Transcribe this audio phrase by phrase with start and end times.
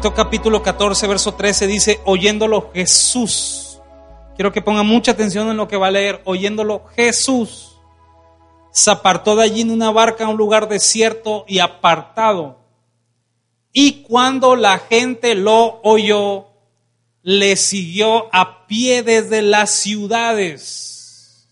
[0.00, 3.82] Mateo capítulo 14, verso 13 dice, oyéndolo Jesús.
[4.34, 6.22] Quiero que ponga mucha atención en lo que va a leer.
[6.24, 7.76] Oyéndolo Jesús.
[8.72, 12.60] Se apartó de allí en una barca a un lugar desierto y apartado.
[13.74, 16.46] Y cuando la gente lo oyó,
[17.22, 21.46] le siguió a pie desde las ciudades.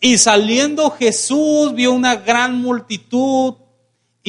[0.00, 3.54] Y saliendo Jesús vio una gran multitud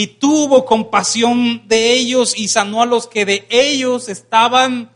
[0.02, 4.90] y tuvo compasión de ellos y sanó a los que de ellos estaban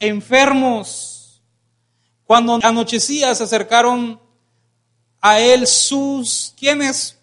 [0.00, 1.40] enfermos.
[2.24, 4.20] Cuando anochecía se acercaron
[5.20, 7.18] a él sus, ¿quiénes?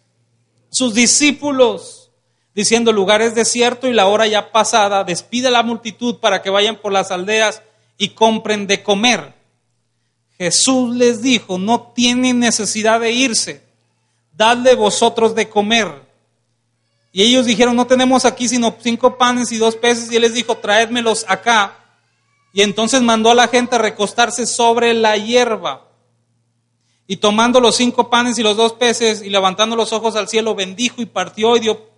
[0.71, 2.09] Sus discípulos,
[2.53, 6.49] diciendo, lugar es desierto y la hora ya pasada, despide a la multitud para que
[6.49, 7.63] vayan por las aldeas
[7.97, 9.33] y compren de comer.
[10.37, 13.61] Jesús les dijo, no tienen necesidad de irse,
[14.31, 16.04] dadle vosotros de comer.
[17.15, 20.11] Y ellos dijeron, no tenemos aquí sino cinco panes y dos peces.
[20.11, 21.79] Y él les dijo, traédmelos acá.
[22.51, 25.87] Y entonces mandó a la gente a recostarse sobre la hierba.
[27.07, 30.55] Y tomando los cinco panes y los dos peces y levantando los ojos al cielo,
[30.55, 31.89] bendijo y partió y dio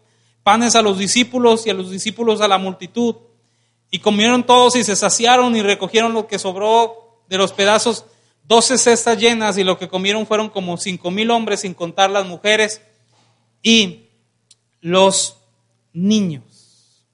[0.44, 3.16] panes a los discípulos y a los discípulos a la multitud.
[3.90, 8.06] Y comieron todos y se saciaron y recogieron lo que sobró de los pedazos,
[8.44, 12.28] doce cestas llenas y lo que comieron fueron como cinco mil hombres sin contar las
[12.28, 12.82] mujeres.
[13.64, 14.07] Y
[14.82, 15.38] los
[15.94, 16.44] niños.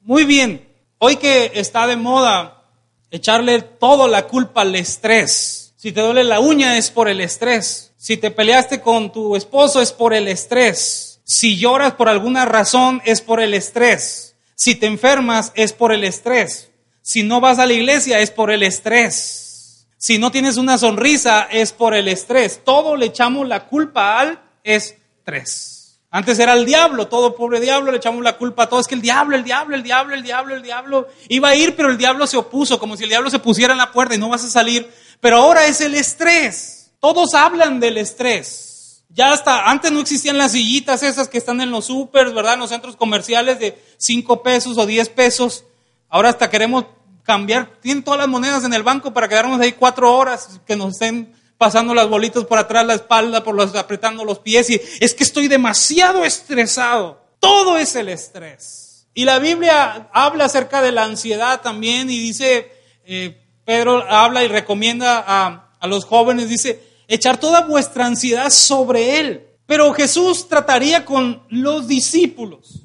[0.01, 2.63] Muy bien, hoy que está de moda
[3.11, 5.73] echarle toda la culpa al estrés.
[5.77, 7.91] Si te duele la uña es por el estrés.
[7.97, 11.21] Si te peleaste con tu esposo es por el estrés.
[11.23, 14.35] Si lloras por alguna razón es por el estrés.
[14.55, 16.71] Si te enfermas es por el estrés.
[17.01, 19.87] Si no vas a la iglesia es por el estrés.
[19.97, 22.61] Si no tienes una sonrisa es por el estrés.
[22.63, 25.72] Todo le echamos la culpa al estrés.
[26.15, 28.79] Antes era el diablo, todo pobre diablo, le echamos la culpa a todo.
[28.79, 31.07] Es que el diablo, el diablo, el diablo, el diablo, el diablo.
[31.27, 33.79] Iba a ir, pero el diablo se opuso, como si el diablo se pusiera en
[33.79, 34.87] la puerta y no vas a salir.
[35.19, 36.91] Pero ahora es el estrés.
[36.99, 39.03] Todos hablan del estrés.
[39.09, 42.53] Ya hasta, antes no existían las sillitas esas que están en los supers, ¿verdad?
[42.53, 45.65] En los centros comerciales de 5 pesos o 10 pesos.
[46.09, 46.85] Ahora hasta queremos
[47.23, 50.93] cambiar, tienen todas las monedas en el banco para quedarnos ahí cuatro horas, que nos
[50.93, 55.13] estén pasando las bolitas por atrás la espalda, por los, apretando los pies y es
[55.13, 57.21] que estoy demasiado estresado.
[57.39, 59.07] Todo es el estrés.
[59.13, 62.69] Y la Biblia habla acerca de la ansiedad también y dice,
[63.05, 69.21] eh, Pedro habla y recomienda a, a los jóvenes, dice, echar toda vuestra ansiedad sobre
[69.21, 69.47] Él.
[69.65, 72.81] Pero Jesús trataría con los discípulos.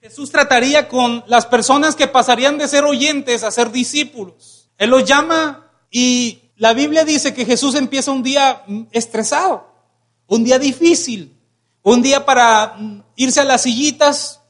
[0.00, 4.70] Jesús trataría con las personas que pasarían de ser oyentes a ser discípulos.
[4.76, 8.62] Él los llama y la Biblia dice que Jesús empieza un día
[8.92, 9.66] estresado,
[10.28, 11.36] un día difícil,
[11.82, 14.40] un día para mm, irse a las sillitas,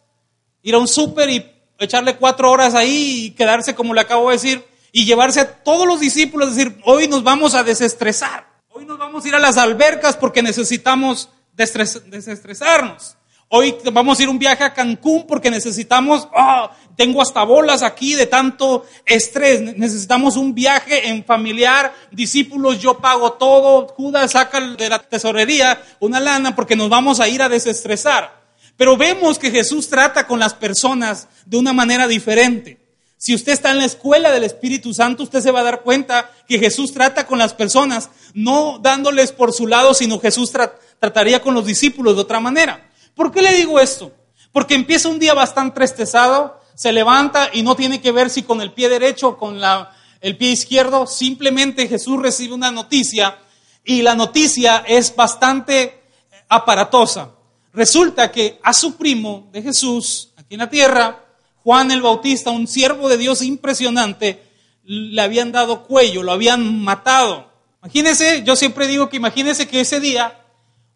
[0.60, 4.34] ir a un súper y echarle cuatro horas ahí y quedarse, como le acabo de
[4.34, 4.62] decir,
[4.92, 9.24] y llevarse a todos los discípulos, decir, hoy nos vamos a desestresar, hoy nos vamos
[9.24, 13.16] a ir a las albercas porque necesitamos desestresarnos.
[13.54, 18.14] Hoy vamos a ir un viaje a Cancún porque necesitamos, ah, tengo hasta bolas aquí
[18.14, 19.60] de tanto estrés.
[19.76, 23.88] Necesitamos un viaje en familiar, discípulos, yo pago todo.
[23.88, 28.40] Judas saca de la tesorería una lana porque nos vamos a ir a desestresar.
[28.78, 32.78] Pero vemos que Jesús trata con las personas de una manera diferente.
[33.18, 36.30] Si usted está en la escuela del Espíritu Santo, usted se va a dar cuenta
[36.48, 40.50] que Jesús trata con las personas, no dándoles por su lado, sino Jesús
[40.98, 42.88] trataría con los discípulos de otra manera.
[43.14, 44.12] ¿Por qué le digo esto?
[44.52, 48.60] Porque empieza un día bastante estresado, se levanta y no tiene que ver si con
[48.60, 49.60] el pie derecho o con
[50.20, 53.38] el pie izquierdo, simplemente Jesús recibe una noticia
[53.84, 56.02] y la noticia es bastante
[56.48, 57.30] aparatosa.
[57.72, 61.24] Resulta que a su primo de Jesús, aquí en la tierra,
[61.64, 64.42] Juan el Bautista, un siervo de Dios impresionante,
[64.84, 67.50] le habían dado cuello, lo habían matado.
[67.82, 70.41] Imagínese, yo siempre digo que imagínese que ese día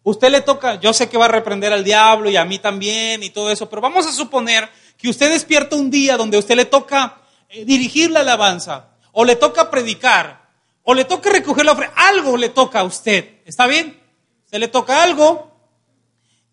[0.09, 3.23] Usted le toca, yo sé que va a reprender al diablo y a mí también
[3.23, 6.63] y todo eso, pero vamos a suponer que usted despierta un día donde usted le
[6.63, 7.17] toca
[7.49, 10.47] eh, dirigir la alabanza, o le toca predicar,
[10.83, 13.99] o le toca recoger la ofrenda, algo le toca a usted, ¿está bien?
[14.45, 15.51] Se le toca algo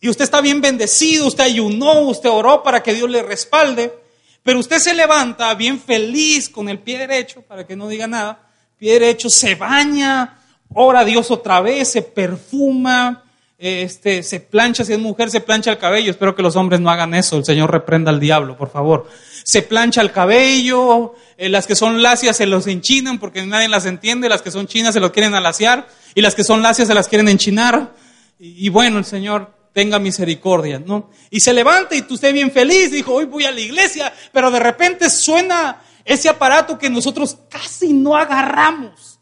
[0.00, 3.96] y usted está bien bendecido, usted ayunó, usted oró para que Dios le respalde,
[4.42, 8.50] pero usted se levanta bien feliz con el pie derecho, para que no diga nada,
[8.76, 13.23] pie derecho, se baña, ora a Dios otra vez, se perfuma,
[13.64, 16.10] este, se plancha, si es mujer, se plancha el cabello.
[16.10, 17.38] Espero que los hombres no hagan eso.
[17.38, 19.08] El Señor reprenda al diablo, por favor.
[19.42, 23.86] Se plancha el cabello, eh, las que son lacias se los enchinan porque nadie las
[23.86, 26.94] entiende, las que son chinas se los quieren alaciar y las que son lacias se
[26.94, 27.94] las quieren enchinar.
[28.38, 31.08] Y, bueno, el Señor tenga misericordia, ¿no?
[31.30, 34.50] Y se levanta y tú estés bien feliz, dijo, hoy voy a la iglesia, pero
[34.50, 39.20] de repente suena ese aparato que nosotros casi no agarramos.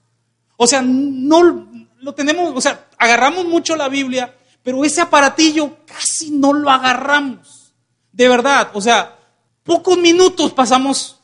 [0.56, 1.68] O sea, no
[2.02, 7.72] lo tenemos, o sea, agarramos mucho la Biblia, pero ese aparatillo casi no lo agarramos.
[8.12, 9.16] De verdad, o sea,
[9.62, 11.20] pocos minutos pasamos.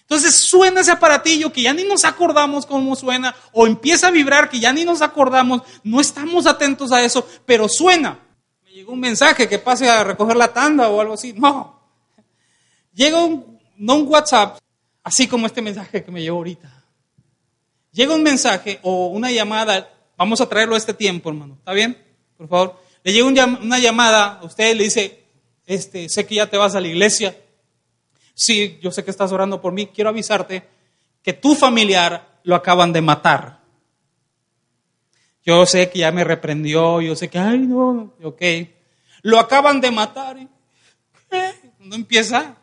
[0.00, 4.48] Entonces suena ese aparatillo que ya ni nos acordamos cómo suena, o empieza a vibrar
[4.48, 8.18] que ya ni nos acordamos, no estamos atentos a eso, pero suena.
[8.64, 11.34] Me llegó un mensaje que pase a recoger la tanda o algo así.
[11.34, 11.80] No.
[12.94, 14.58] Llega un, no un WhatsApp,
[15.02, 16.70] así como este mensaje que me llegó ahorita.
[17.92, 21.54] Llega un mensaje o una llamada, vamos a traerlo a este tiempo, hermano.
[21.58, 21.96] ¿Está bien?
[22.36, 22.80] Por favor.
[23.02, 25.24] Le llega una llamada, a usted le dice,
[25.66, 27.36] este, sé que ya te vas a la iglesia.
[28.34, 29.86] Sí, yo sé que estás orando por mí.
[29.86, 30.66] Quiero avisarte
[31.22, 33.60] que tu familiar lo acaban de matar.
[35.44, 38.42] Yo sé que ya me reprendió, yo sé que, ay, no, ok.
[39.22, 40.38] Lo acaban de matar.
[41.30, 41.52] ¿Qué?
[41.76, 42.56] ¿Cuándo empieza?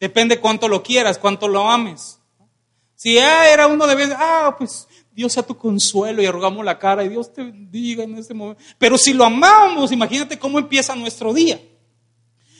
[0.00, 2.18] Depende cuánto lo quieras, cuánto lo ames.
[2.94, 7.02] Si ah, era uno de ah, pues Dios sea tu consuelo y arrugamos la cara
[7.02, 8.62] y Dios te bendiga en este momento.
[8.76, 11.58] Pero si lo amamos, imagínate cómo empieza nuestro día.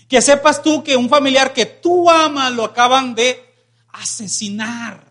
[0.08, 3.44] Que sepas tú que un familiar que tú amas lo acaban de
[3.92, 5.04] asesinar.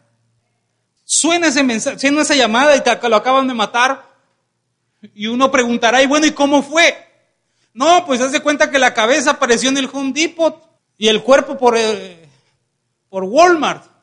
[1.04, 4.12] Suena ese mensaje, suena esa llamada y te lo acaban de matar.
[5.14, 6.98] Y uno preguntará, y bueno, ¿y cómo fue?
[7.76, 11.60] No, pues hace cuenta que la cabeza apareció en el Home Depot y el cuerpo
[11.60, 11.78] por,
[13.08, 13.95] por Walmart.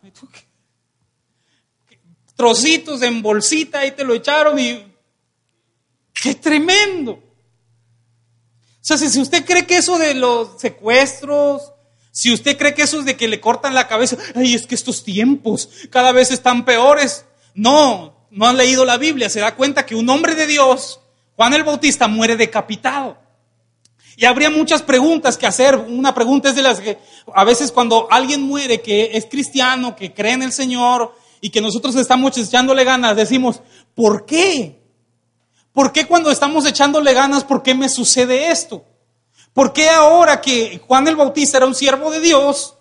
[2.43, 4.85] Trocitos en bolsita y te lo echaron y...
[6.13, 7.13] ¡Qué tremendo!
[7.13, 7.21] O
[8.81, 11.73] sea, si usted cree que eso de los secuestros,
[12.11, 14.75] si usted cree que eso es de que le cortan la cabeza, ay, es que
[14.75, 17.27] estos tiempos cada vez están peores.
[17.55, 20.99] No, no han leído la Biblia, se da cuenta que un hombre de Dios,
[21.37, 23.19] Juan el Bautista, muere decapitado.
[24.17, 25.77] Y habría muchas preguntas que hacer.
[25.77, 26.99] Una pregunta es de las que
[27.33, 31.61] a veces cuando alguien muere que es cristiano, que cree en el Señor y que
[31.61, 33.61] nosotros estamos echándole ganas, decimos,
[33.97, 34.81] ¿por qué?
[35.73, 38.85] ¿Por qué cuando estamos echándole ganas, por qué me sucede esto?
[39.53, 42.77] ¿Por qué ahora que Juan el Bautista era un siervo de Dios,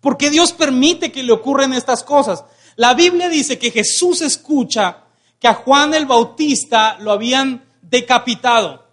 [0.00, 2.44] por qué Dios permite que le ocurran estas cosas?
[2.76, 5.04] La Biblia dice que Jesús escucha
[5.38, 8.86] que a Juan el Bautista lo habían decapitado.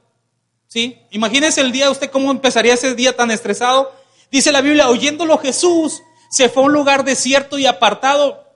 [0.67, 0.99] ¿Sí?
[1.11, 3.93] Imagínese el día, usted cómo empezaría ese día tan estresado.
[4.29, 8.48] Dice la Biblia, oyéndolo Jesús, se fue a un lugar desierto y apartado,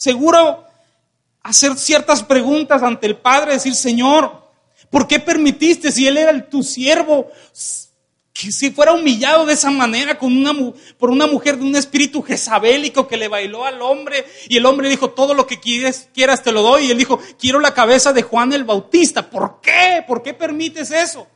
[0.00, 0.64] seguro
[1.42, 4.50] hacer ciertas preguntas ante el Padre, decir, Señor,
[4.88, 7.30] ¿por qué permitiste si Él era tu siervo?
[8.32, 12.22] Que si fuera humillado de esa manera con una, por una mujer de un espíritu
[12.22, 16.42] jezabélico que le bailó al hombre y el hombre dijo, todo lo que quieres, quieras
[16.42, 16.86] te lo doy.
[16.86, 19.28] Y él dijo, quiero la cabeza de Juan el Bautista.
[19.28, 20.02] ¿Por qué?
[20.08, 21.26] ¿Por qué permites eso?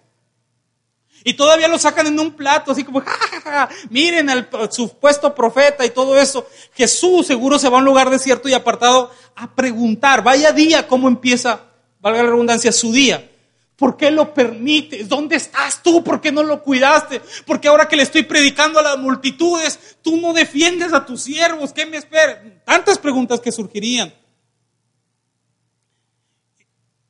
[1.27, 3.03] Y todavía lo sacan en un plato, así como,
[3.91, 6.47] miren al supuesto profeta y todo eso.
[6.75, 11.09] Jesús seguro se va a un lugar desierto y apartado a preguntar, vaya día, cómo
[11.09, 11.63] empieza,
[12.01, 13.31] valga la redundancia, su día.
[13.77, 15.09] ¿Por qué lo permites?
[15.09, 16.05] ¿Dónde estás tú?
[16.05, 17.23] ¿Por qué no lo cuidaste?
[17.47, 21.73] Porque ahora que le estoy predicando a las multitudes, tú no defiendes a tus siervos.
[21.73, 22.41] ¿Qué me espera?
[22.67, 24.13] Tantas preguntas que surgirían.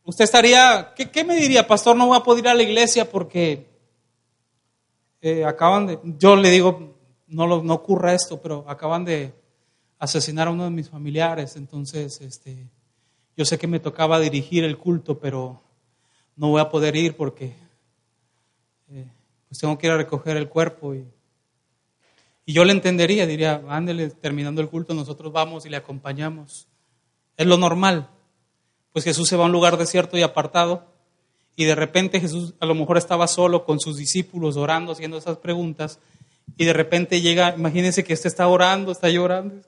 [0.05, 1.97] Usted estaría, ¿qué, qué me diría, pastor?
[1.97, 3.74] No voy a poder ir a la iglesia porque
[5.47, 6.97] acaban de, yo le digo,
[7.29, 9.33] no, lo, no ocurra esto, pero acaban de
[9.99, 12.69] asesinar a uno de mis familiares, entonces este,
[13.37, 15.63] yo sé que me tocaba dirigir el culto, pero
[16.37, 17.55] no voy a poder ir porque
[18.91, 19.09] eh,
[19.49, 21.07] pues tengo que ir a recoger el cuerpo y,
[22.45, 26.69] y yo le entendería, diría, ándele, terminando el culto, nosotros vamos y le acompañamos.
[27.37, 28.11] Es lo normal.
[28.93, 30.94] Pues Jesús se va a un lugar desierto y apartado
[31.57, 35.39] y de repente Jesús a lo mejor estaba solo con sus discípulos orando, haciendo esas
[35.39, 35.99] preguntas,
[36.57, 39.63] y de repente llega, imagínense que usted está orando, está llorando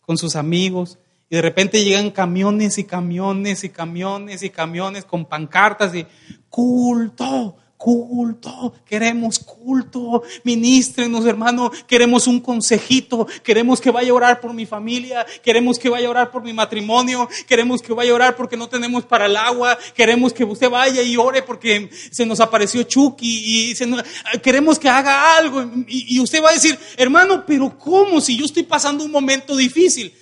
[0.00, 0.98] con sus amigos,
[1.30, 6.06] y de repente llegan camiones y camiones y camiones y camiones con pancartas y
[6.48, 14.54] culto, culto, queremos culto, ministrenos hermano, queremos un consejito, queremos que vaya a orar por
[14.54, 18.36] mi familia, queremos que vaya a orar por mi matrimonio, queremos que vaya a orar
[18.36, 22.40] porque no tenemos para el agua, queremos que usted vaya y ore porque se nos
[22.40, 23.74] apareció Chucky y
[24.40, 28.46] queremos que haga algo y, y usted va a decir, hermano, pero ¿cómo si yo
[28.46, 30.14] estoy pasando un momento difícil?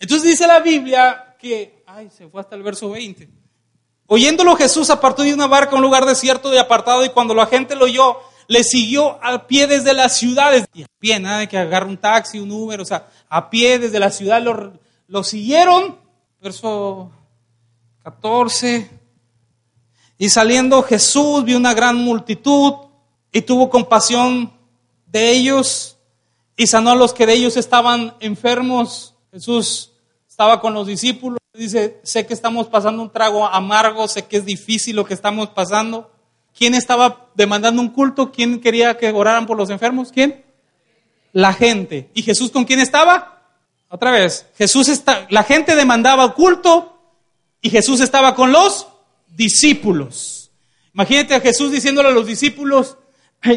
[0.00, 3.37] Entonces dice la Biblia que, ay, se fue hasta el verso 20
[4.10, 7.44] Oyéndolo Jesús apartó de una barca a un lugar desierto y apartado y cuando la
[7.44, 10.64] gente lo oyó, le siguió a pie desde las ciudades.
[10.72, 13.78] Y a pie, nada de que agarre un taxi, un Uber, o sea, a pie
[13.78, 14.72] desde la ciudad lo,
[15.08, 15.98] lo siguieron.
[16.40, 17.10] Verso
[18.02, 18.90] 14.
[20.16, 22.72] Y saliendo Jesús vio una gran multitud
[23.30, 24.50] y tuvo compasión
[25.06, 25.98] de ellos
[26.56, 29.14] y sanó a los que de ellos estaban enfermos.
[29.30, 29.92] Jesús
[30.26, 34.44] estaba con los discípulos, dice, sé que estamos pasando un trago amargo, sé que es
[34.44, 36.10] difícil lo que estamos pasando.
[36.56, 38.32] ¿Quién estaba demandando un culto?
[38.32, 40.10] ¿Quién quería que oraran por los enfermos?
[40.12, 40.44] ¿Quién?
[41.32, 42.10] La gente.
[42.14, 43.42] ¿Y Jesús con quién estaba?
[43.88, 46.98] Otra vez, Jesús está, la gente demandaba culto
[47.60, 48.88] y Jesús estaba con los
[49.28, 50.50] discípulos.
[50.92, 52.98] Imagínate a Jesús diciéndole a los discípulos,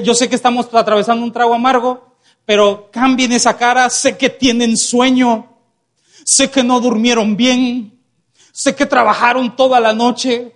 [0.04, 2.16] yo sé que estamos atravesando un trago amargo,
[2.46, 5.51] pero cambien esa cara, sé que tienen sueño,
[6.32, 8.00] sé que no durmieron bien,
[8.54, 10.56] sé que trabajaron toda la noche,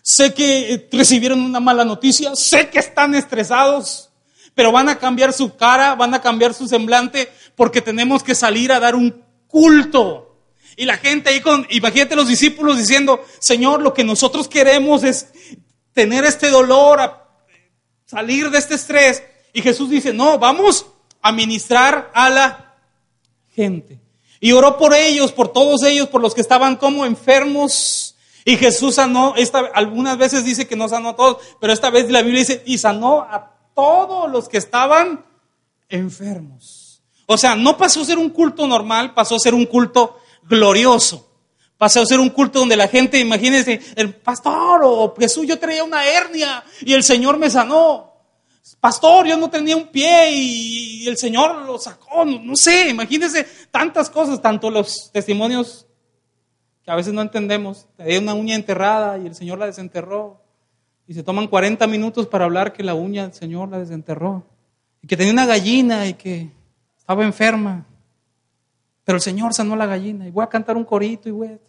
[0.00, 4.10] sé que recibieron una mala noticia, sé que están estresados,
[4.54, 8.70] pero van a cambiar su cara, van a cambiar su semblante, porque tenemos que salir
[8.70, 10.36] a dar un culto.
[10.76, 15.26] Y la gente ahí imagínate los discípulos diciendo, Señor, lo que nosotros queremos es
[15.92, 17.00] tener este dolor,
[18.04, 19.24] salir de este estrés.
[19.52, 20.86] Y Jesús dice, no, vamos
[21.20, 22.76] a ministrar a la
[23.56, 24.05] gente.
[24.40, 28.16] Y oró por ellos, por todos ellos, por los que estaban como enfermos.
[28.44, 32.10] Y Jesús sanó, esta, algunas veces dice que no sanó a todos, pero esta vez
[32.10, 35.24] la Biblia dice, y sanó a todos los que estaban
[35.88, 37.02] enfermos.
[37.26, 41.26] O sea, no pasó a ser un culto normal, pasó a ser un culto glorioso.
[41.78, 45.84] Pasó a ser un culto donde la gente, imagínense, el pastor o Jesús, yo traía
[45.84, 48.05] una hernia y el Señor me sanó
[48.74, 54.10] pastor, yo no tenía un pie y el Señor lo sacó, no, sé, imagínense tantas
[54.10, 55.86] cosas, tanto los testimonios
[56.82, 60.42] que a veces no entendemos, tenía una uña enterrada y el Señor la desenterró,
[61.06, 64.44] y se toman 40 minutos para hablar que la uña del Señor la desenterró,
[65.00, 66.50] y que tenía una gallina y que
[66.96, 67.86] estaba enferma,
[69.04, 71.60] pero el Señor sanó la gallina, y voy a cantar un corito y voy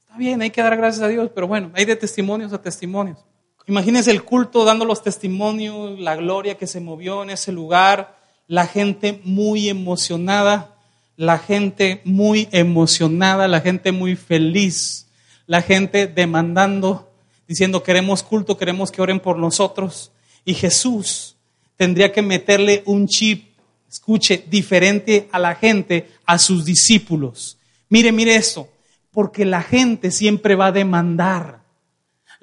[0.00, 3.18] Está bien, hay que dar gracias a Dios, pero bueno, hay de testimonios a testimonios.
[3.66, 8.66] Imagínense el culto dando los testimonios, la gloria que se movió en ese lugar, la
[8.66, 10.76] gente muy emocionada,
[11.16, 15.06] la gente muy emocionada, la gente muy feliz,
[15.46, 17.10] la gente demandando,
[17.48, 20.10] diciendo queremos culto, queremos que oren por nosotros.
[20.44, 21.36] Y Jesús
[21.76, 23.48] tendría que meterle un chip,
[23.90, 27.56] escuche, diferente a la gente, a sus discípulos.
[27.88, 28.68] Mire, mire esto,
[29.10, 31.63] porque la gente siempre va a demandar.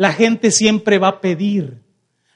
[0.02, 1.84] La gente siempre va a pedir,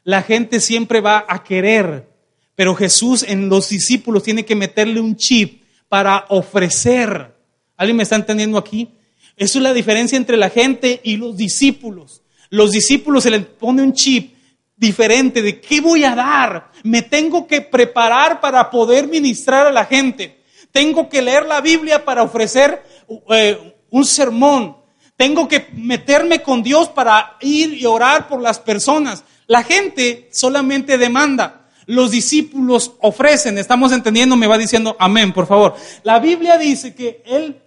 [0.04, 2.08] la gente siempre va a querer,
[2.54, 7.34] pero Jesús en los discípulos tiene que meterle un chip para ofrecer.
[7.76, 8.90] ¿Alguien me está entendiendo aquí?
[9.36, 12.22] Eso es la diferencia entre la gente y los discípulos.
[12.52, 14.36] Los discípulos se les pone un chip
[14.78, 16.70] diferente de qué voy a dar.
[16.84, 20.38] Me tengo que preparar para poder ministrar a la gente.
[20.72, 22.84] Tengo que leer la Biblia para ofrecer
[23.32, 24.85] eh, un sermón.
[25.18, 29.24] Tengo que meterme con Dios para ir y orar por las personas.
[29.48, 31.68] La gente solamente demanda.
[31.86, 33.58] Los discípulos ofrecen.
[33.58, 34.36] ¿Estamos entendiendo?
[34.36, 35.76] Me va diciendo amén, por favor.
[36.04, 37.62] La Biblia dice que Él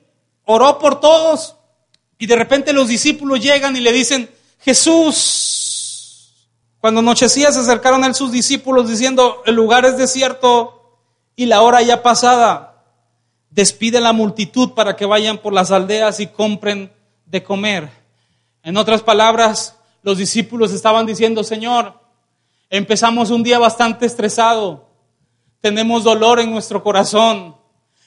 [0.44, 1.56] oró por todos
[2.18, 4.28] y de repente los discípulos llegan y le dicen,
[4.58, 6.34] Jesús,
[6.80, 10.98] cuando anochecía se acercaron a él sus discípulos diciendo, el lugar es desierto
[11.36, 12.82] y la hora ya pasada.
[13.50, 16.92] Despide la multitud para que vayan por las aldeas y compren
[17.30, 17.90] de comer.
[18.62, 22.00] En otras palabras, los discípulos estaban diciendo, Señor,
[22.70, 24.88] empezamos un día bastante estresado,
[25.60, 27.56] tenemos dolor en nuestro corazón,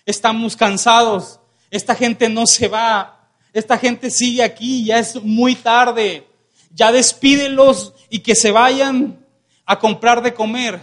[0.06, 6.28] estamos cansados, esta gente no se va, esta gente sigue aquí, ya es muy tarde,
[6.72, 9.26] ya despídelos y que se vayan
[9.66, 10.80] a comprar de comer.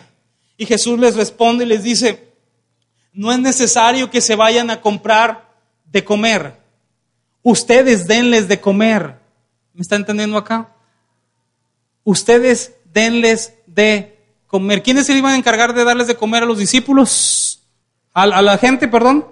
[0.57, 2.33] Y Jesús les responde y les dice,
[3.13, 5.49] no es necesario que se vayan a comprar
[5.87, 6.68] de comer
[7.51, 9.19] Ustedes denles de comer.
[9.73, 10.77] ¿Me está entendiendo acá?
[12.05, 14.83] Ustedes denles de comer.
[14.83, 17.63] ¿Quiénes se iban a encargar de darles de comer a los discípulos?
[18.13, 19.27] A, la gente, perdón.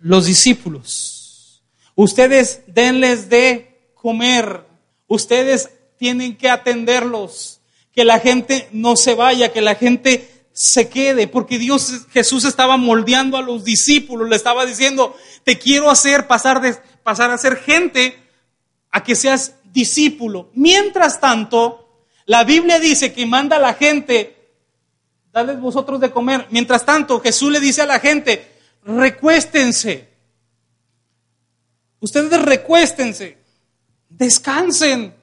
[0.00, 1.62] Los discípulos.
[1.94, 4.66] Ustedes denles de comer.
[5.06, 7.60] Ustedes tienen que atenderlos.
[7.92, 12.76] Que la gente no se vaya, que la gente se quede, porque Dios, Jesús estaba
[12.76, 17.56] moldeando a los discípulos, le estaba diciendo, te quiero hacer pasar, de, pasar a ser
[17.56, 18.18] gente
[18.90, 20.50] a que seas discípulo.
[20.54, 24.36] Mientras tanto, la Biblia dice que manda a la gente,
[25.32, 26.46] dale vosotros de comer.
[26.50, 28.50] Mientras tanto, Jesús le dice a la gente,
[28.84, 30.08] recuéstense.
[32.00, 33.38] Ustedes recuéstense,
[34.08, 35.14] descansen.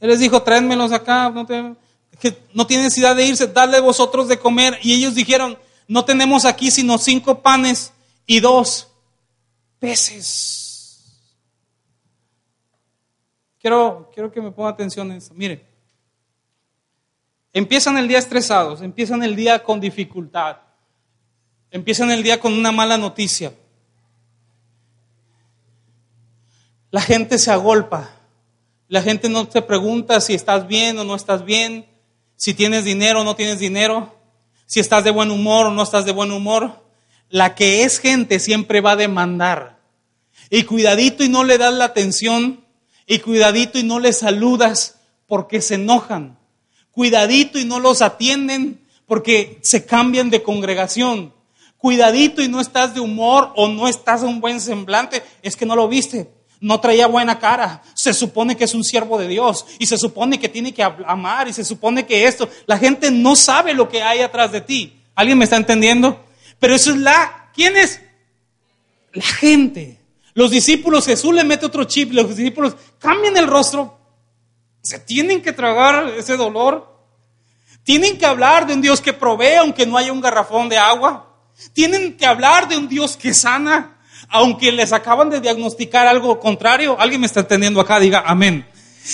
[0.00, 4.38] Él les dijo, tráenmelos acá, no, que no tiene necesidad de irse, dale vosotros de
[4.38, 4.78] comer.
[4.82, 5.58] Y ellos dijeron,
[5.88, 7.92] no tenemos aquí sino cinco panes
[8.26, 8.88] y dos
[9.78, 10.63] peces.
[13.64, 15.32] Quiero, quiero que me ponga atención en esto.
[15.32, 15.64] Mire,
[17.50, 20.58] empiezan el día estresados, empiezan el día con dificultad,
[21.70, 23.54] empiezan el día con una mala noticia.
[26.90, 28.10] La gente se agolpa,
[28.88, 31.86] la gente no te pregunta si estás bien o no estás bien,
[32.36, 34.14] si tienes dinero o no tienes dinero,
[34.66, 36.84] si estás de buen humor o no estás de buen humor.
[37.30, 39.78] La que es gente siempre va a demandar.
[40.50, 42.63] Y cuidadito y no le das la atención,
[43.06, 46.38] y cuidadito y no le saludas porque se enojan.
[46.90, 51.32] Cuidadito y no los atienden porque se cambian de congregación.
[51.78, 55.76] Cuidadito y no estás de humor o no estás un buen semblante, es que no
[55.76, 56.30] lo viste
[56.64, 57.82] no traía buena cara.
[57.92, 61.46] Se supone que es un siervo de Dios y se supone que tiene que amar
[61.46, 62.48] y se supone que esto.
[62.64, 64.98] La gente no sabe lo que hay atrás de ti.
[65.14, 66.24] ¿Alguien me está entendiendo?
[66.58, 67.50] Pero eso es la...
[67.54, 68.00] ¿Quién es?
[69.12, 70.00] La gente.
[70.34, 72.12] Los discípulos, Jesús le mete otro chip.
[72.12, 73.98] Los discípulos cambian el rostro.
[74.82, 76.92] Se tienen que tragar ese dolor.
[77.82, 81.30] Tienen que hablar de un Dios que provee aunque no haya un garrafón de agua.
[81.72, 83.94] Tienen que hablar de un Dios que sana
[84.28, 88.66] aunque les acaban de diagnosticar algo contrario, alguien me está entendiendo acá, diga amén.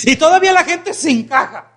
[0.03, 1.67] Y todavía la gente se encaja.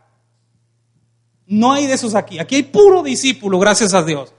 [1.47, 2.39] No hay de esos aquí.
[2.39, 4.33] Aquí hay puro discípulo, gracias a Dios.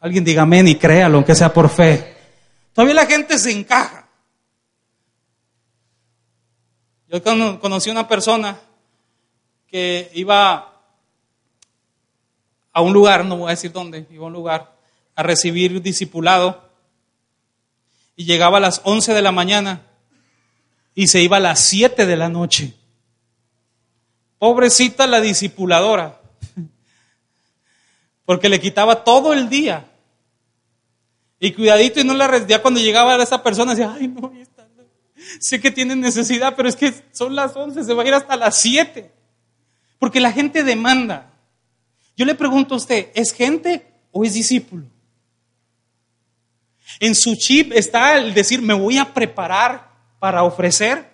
[0.00, 2.13] Alguien diga amén y créalo, aunque sea por fe.
[2.74, 4.08] Todavía la gente se encaja.
[7.08, 7.22] Yo
[7.60, 8.58] conocí una persona
[9.68, 10.72] que iba
[12.72, 14.76] a un lugar, no voy a decir dónde, iba a un lugar
[15.14, 16.68] a recibir discipulado
[18.16, 19.82] y llegaba a las 11 de la mañana
[20.96, 22.74] y se iba a las 7 de la noche.
[24.38, 26.20] Pobrecita la discipuladora,
[28.24, 29.88] porque le quitaba todo el día.
[31.44, 34.32] Y cuidadito y no la ya cuando llegaba a esa persona decía, ay no,
[35.38, 38.34] sé que tienen necesidad, pero es que son las 11, se va a ir hasta
[38.34, 39.12] las 7.
[39.98, 41.34] Porque la gente demanda.
[42.16, 44.86] Yo le pregunto a usted, ¿es gente o es discípulo?
[46.98, 51.10] En su chip está el decir, me voy a preparar para ofrecer.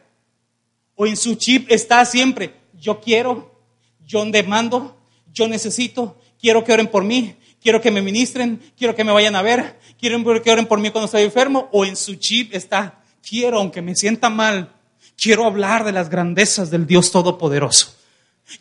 [0.95, 3.61] O en su chip está siempre, yo quiero,
[4.07, 4.97] yo demando,
[5.33, 9.35] yo necesito, quiero que oren por mí, quiero que me ministren, quiero que me vayan
[9.35, 11.69] a ver, quiero que oren por mí cuando estoy enfermo.
[11.73, 14.73] O en su chip está, quiero, aunque me sienta mal,
[15.17, 17.95] quiero hablar de las grandezas del Dios Todopoderoso.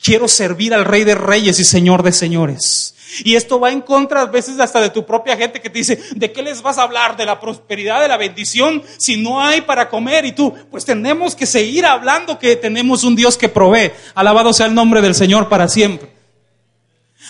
[0.03, 2.95] Quiero servir al Rey de Reyes y Señor de Señores.
[3.23, 5.99] Y esto va en contra a veces hasta de tu propia gente que te dice,
[6.15, 7.17] ¿de qué les vas a hablar?
[7.17, 8.83] ¿De la prosperidad, de la bendición?
[8.97, 13.15] Si no hay para comer y tú, pues tenemos que seguir hablando que tenemos un
[13.15, 13.91] Dios que provee.
[14.13, 16.11] Alabado sea el nombre del Señor para siempre.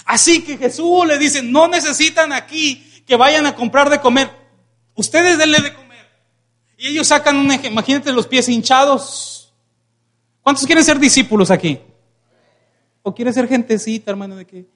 [0.03, 4.29] Así que Jesús le dice, no necesitan aquí que vayan a comprar de comer.
[4.93, 6.05] Ustedes denle de comer.
[6.77, 9.51] Y ellos sacan un ejemplo, imagínate los pies hinchados.
[10.43, 11.79] ¿Cuántos quieren ser discípulos aquí?
[13.01, 14.67] ¿O quieren ser gentecita, hermano, de que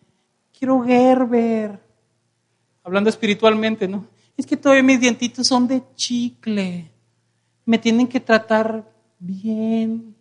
[0.58, 1.80] quiero Gerber.
[2.84, 4.08] Hablando espiritualmente, ¿no?
[4.36, 6.90] Es que todavía mis dientitos son de chicle.
[7.66, 10.16] Me tienen que tratar bien.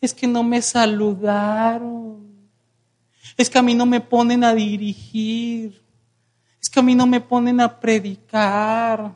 [0.00, 2.26] Es que no me saludaron.
[3.36, 5.83] Es que a mí no me ponen a dirigir.
[6.64, 9.14] Es que a mí no me ponen a predicar.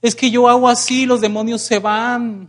[0.00, 2.48] Es que yo hago así, los demonios se van.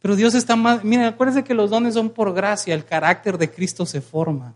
[0.00, 3.50] Pero Dios está más, miren, acuérdense que los dones son por gracia, el carácter de
[3.50, 4.54] Cristo se forma.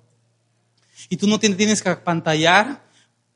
[1.10, 2.80] Y tú no tienes que apantallar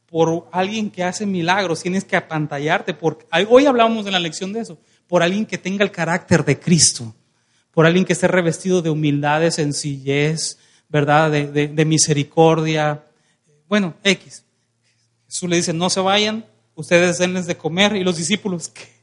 [0.07, 4.61] por alguien que hace milagros, tienes que apantallarte por, hoy hablamos en la lección de
[4.61, 7.15] eso, por alguien que tenga el carácter de Cristo,
[7.73, 10.57] por alguien que esté revestido de humildad, de sencillez,
[10.89, 11.31] ¿verdad?
[11.31, 13.05] De, de misericordia.
[13.69, 14.45] Bueno, X.
[15.27, 18.99] Jesús le dice, no se vayan, ustedes denles de comer y los discípulos, ¿qué?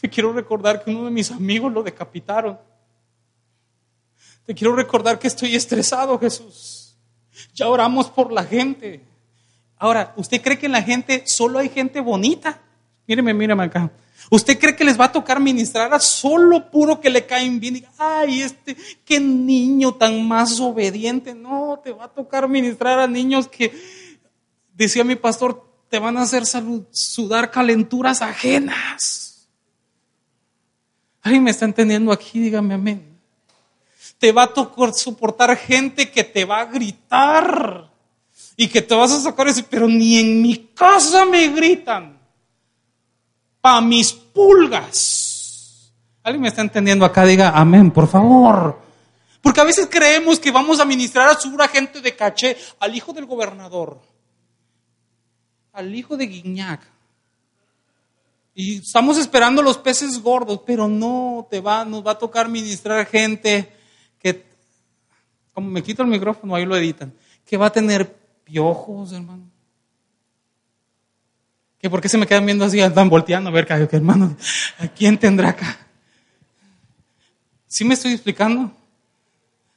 [0.00, 2.58] Te quiero recordar que uno de mis amigos lo decapitaron.
[4.46, 6.96] Te quiero recordar que estoy estresado, Jesús.
[7.54, 9.04] Ya oramos por la gente.
[9.76, 12.60] Ahora, ¿usted cree que en la gente solo hay gente bonita?
[13.08, 13.90] Míreme, míreme acá.
[14.30, 17.86] ¿Usted cree que les va a tocar ministrar a solo puro que le caen bien?
[17.96, 21.34] Ay, este, qué niño tan más obediente.
[21.34, 23.72] No, te va a tocar ministrar a niños que,
[24.74, 26.44] decía mi pastor, te van a hacer
[26.90, 29.48] sudar calenturas ajenas.
[31.22, 32.38] ¿Alguien me está entendiendo aquí?
[32.38, 33.18] Dígame amén.
[34.18, 37.90] Te va a tocar soportar gente que te va a gritar
[38.54, 42.17] y que te vas a sacar ese, pero ni en mi casa me gritan.
[43.60, 45.92] Pa' mis pulgas.
[46.22, 47.24] ¿Alguien me está entendiendo acá?
[47.24, 48.80] Diga amén, por favor.
[49.40, 53.12] Porque a veces creemos que vamos a ministrar a su gente de caché, al hijo
[53.12, 54.00] del gobernador,
[55.72, 56.82] al hijo de Guiñac,
[58.54, 63.06] Y estamos esperando los peces gordos, pero no te va, nos va a tocar ministrar
[63.06, 63.72] gente
[64.18, 64.44] que,
[65.54, 67.14] como me quito el micrófono, ahí lo editan,
[67.46, 69.44] que va a tener piojos, hermano.
[71.80, 74.36] Que por qué se me quedan viendo así, andan volteando a ver, que hermano,
[74.78, 75.78] ¿a quién tendrá acá?
[77.66, 78.72] ¿Sí me estoy explicando?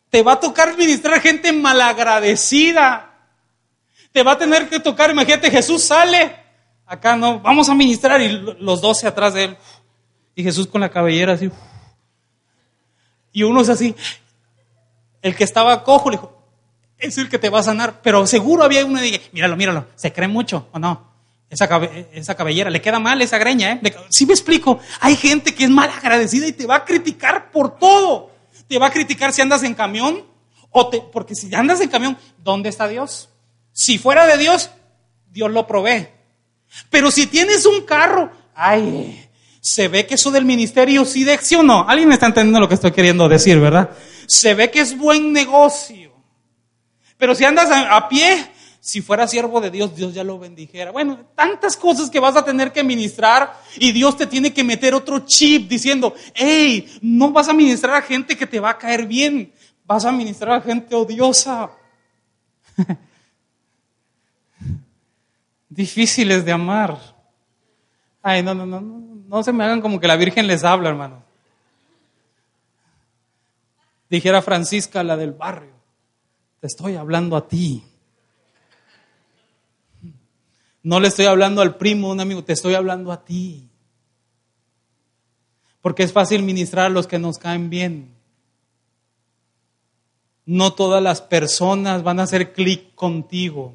[0.09, 3.09] Te va a tocar ministrar gente malagradecida.
[4.11, 6.41] Te va a tener que tocar, imagínate, Jesús sale
[6.91, 8.27] Acá no, vamos a ministrar y
[8.59, 9.57] los doce atrás de él.
[10.35, 11.49] Y Jesús con la cabellera así.
[13.31, 13.95] Y uno es así.
[15.21, 16.43] El que estaba cojo le dijo,
[16.97, 18.01] es el que te va a sanar.
[18.01, 21.10] Pero seguro había uno y dije, míralo, míralo, se cree mucho o no.
[21.51, 21.69] Esa,
[22.13, 23.81] esa cabellera, le queda mal esa greña, ¿eh?
[24.09, 24.79] Sí me explico.
[25.01, 28.31] Hay gente que es mal agradecida y te va a criticar por todo.
[28.67, 30.25] Te va a criticar si andas en camión
[30.71, 33.29] o porque si andas en camión, ¿dónde está Dios?
[33.73, 34.71] Si fuera de Dios,
[35.29, 36.07] Dios lo provee.
[36.89, 41.63] Pero si tienes un carro, ay, se ve que eso del ministerio sí de o
[41.63, 41.87] no.
[41.87, 43.91] Alguien me está entendiendo lo que estoy queriendo decir, ¿verdad?
[44.25, 46.11] Se ve que es buen negocio.
[47.17, 48.50] Pero si andas a, pie,
[48.81, 50.91] si fuera siervo de Dios, Dios ya lo bendijera.
[50.91, 54.95] Bueno, tantas cosas que vas a tener que ministrar y Dios te tiene que meter
[54.95, 59.05] otro chip diciendo, hey, no vas a ministrar a gente que te va a caer
[59.05, 59.53] bien,
[59.85, 61.69] vas a ministrar a gente odiosa.
[65.69, 66.97] difíciles de amar.
[68.21, 70.89] Ay, no, no, no, no, no se me hagan como que la Virgen les habla,
[70.89, 71.23] hermano.
[74.09, 75.73] Dijera Francisca, la del barrio,
[76.59, 77.83] te estoy hablando a ti.
[80.83, 83.69] No le estoy hablando al primo, un amigo, te estoy hablando a ti.
[85.81, 88.15] Porque es fácil ministrar a los que nos caen bien.
[90.45, 93.73] No todas las personas van a hacer clic contigo.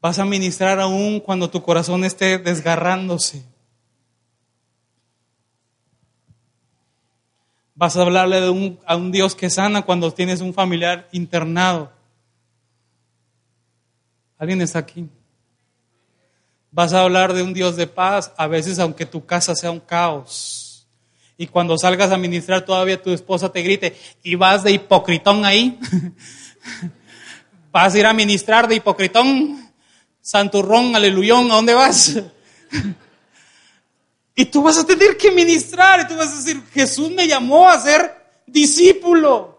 [0.00, 3.44] Vas a ministrar aún cuando tu corazón esté desgarrándose.
[7.74, 11.92] Vas a hablarle de un, a un Dios que sana cuando tienes un familiar internado.
[14.40, 15.06] ¿Alguien está aquí?
[16.70, 19.80] Vas a hablar de un Dios de paz, a veces aunque tu casa sea un
[19.80, 20.88] caos.
[21.36, 25.78] Y cuando salgas a ministrar todavía tu esposa te grite y vas de hipocritón ahí.
[27.70, 29.70] vas a ir a ministrar de hipocritón.
[30.22, 32.18] Santurrón, aleluyón, ¿a dónde vas?
[34.34, 37.68] y tú vas a tener que ministrar y tú vas a decir, Jesús me llamó
[37.68, 39.49] a ser discípulo.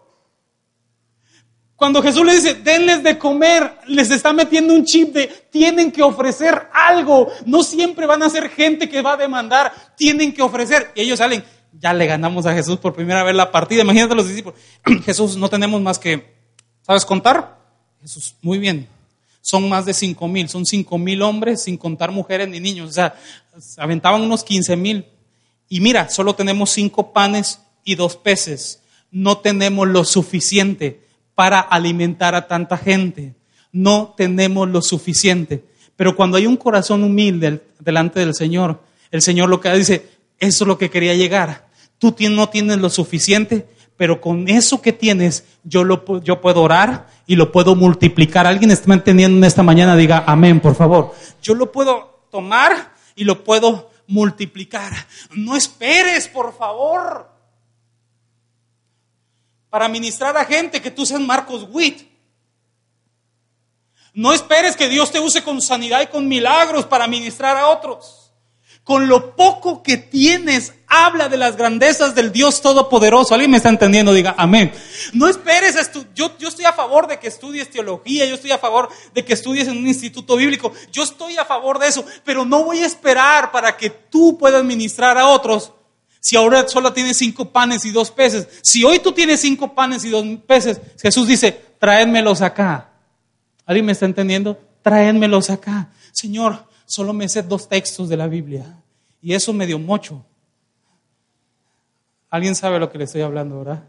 [1.82, 6.00] Cuando Jesús le dice, denles de comer, les está metiendo un chip de, tienen que
[6.00, 7.26] ofrecer algo.
[7.44, 10.92] No siempre van a ser gente que va a demandar, tienen que ofrecer.
[10.94, 11.42] Y ellos salen,
[11.72, 13.82] ya le ganamos a Jesús por primera vez la partida.
[13.82, 14.60] Imagínate los discípulos.
[15.04, 16.36] Jesús, no tenemos más que,
[16.82, 17.58] ¿sabes contar?
[18.00, 18.86] Jesús, muy bien
[19.40, 22.92] son más de cinco mil, son cinco mil hombres sin contar mujeres ni niños, o
[22.92, 23.16] sea,
[23.76, 25.04] aventaban unos quince mil.
[25.68, 31.02] Y mira, solo tenemos cinco panes y dos peces, no tenemos lo suficiente
[31.34, 33.34] para alimentar a tanta gente,
[33.72, 35.64] no tenemos lo suficiente.
[35.96, 40.64] Pero cuando hay un corazón humilde delante del Señor, el Señor lo que dice, eso
[40.64, 41.68] es lo que quería llegar.
[41.98, 47.08] Tú no tienes lo suficiente, pero con eso que tienes, yo, lo, yo puedo orar
[47.26, 48.46] y lo puedo multiplicar.
[48.46, 51.14] Alguien está entendiendo en esta mañana, diga amén, por favor.
[51.40, 54.92] Yo lo puedo tomar y lo puedo multiplicar.
[55.34, 57.31] No esperes, por favor,
[59.72, 62.02] para ministrar a gente que tú seas Marcos Witt.
[64.12, 68.34] No esperes que Dios te use con sanidad y con milagros para ministrar a otros.
[68.84, 73.32] Con lo poco que tienes, habla de las grandezas del Dios Todopoderoso.
[73.32, 74.12] ¿Alguien me está entendiendo?
[74.12, 74.74] Diga, amén.
[75.14, 75.74] No esperes,
[76.14, 79.32] yo, yo estoy a favor de que estudies teología, yo estoy a favor de que
[79.32, 82.86] estudies en un instituto bíblico, yo estoy a favor de eso, pero no voy a
[82.86, 85.72] esperar para que tú puedas ministrar a otros
[86.22, 88.46] si ahora solo tienes cinco panes y dos peces.
[88.62, 92.90] Si hoy tú tienes cinco panes y dos peces, Jesús dice, tráenmelos acá.
[93.66, 94.56] ¿Alguien me está entendiendo?
[94.82, 95.90] Tráenmelos acá.
[96.12, 98.80] Señor, solo me sé dos textos de la Biblia
[99.20, 100.24] y eso me dio mucho.
[102.30, 103.82] ¿Alguien sabe lo que le estoy hablando, verdad?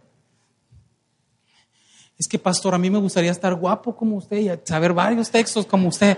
[2.17, 5.67] Es que, pastor, a mí me gustaría estar guapo como usted y saber varios textos
[5.67, 6.17] como usted,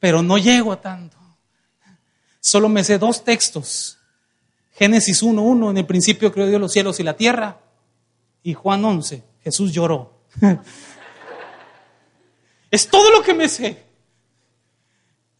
[0.00, 1.18] pero no llego a tanto.
[2.40, 3.98] Solo me sé dos textos.
[4.76, 7.58] Génesis 1.1, en el principio creó Dios los cielos y la tierra.
[8.42, 10.20] Y Juan 11, Jesús lloró.
[12.70, 13.84] es todo lo que me sé.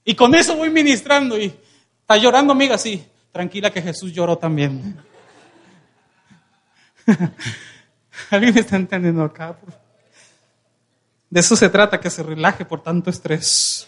[0.05, 1.55] Y con eso voy ministrando y
[2.01, 3.05] está llorando, amiga, sí.
[3.31, 4.97] Tranquila que Jesús lloró también.
[8.31, 9.59] ¿Alguien está entendiendo acá?
[11.29, 13.87] De eso se trata, que se relaje por tanto estrés.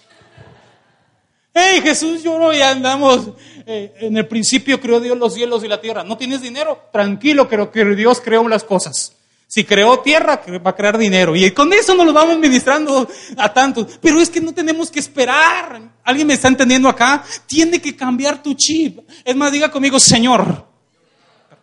[1.54, 3.30] Hey, Jesús lloró y andamos.
[3.66, 6.04] eh, en el principio creó Dios los cielos y la tierra.
[6.04, 6.88] ¿No tienes dinero?
[6.92, 9.14] Tranquilo, creo que Dios creó las cosas.
[9.46, 11.34] Si creó tierra, va a crear dinero.
[11.34, 13.98] Y con eso nos lo vamos ministrando a tantos.
[14.00, 15.80] Pero es que no tenemos que esperar.
[16.04, 17.24] ¿Alguien me está entendiendo acá?
[17.46, 19.00] Tiene que cambiar tu chip.
[19.24, 20.66] Es más, diga conmigo, Señor.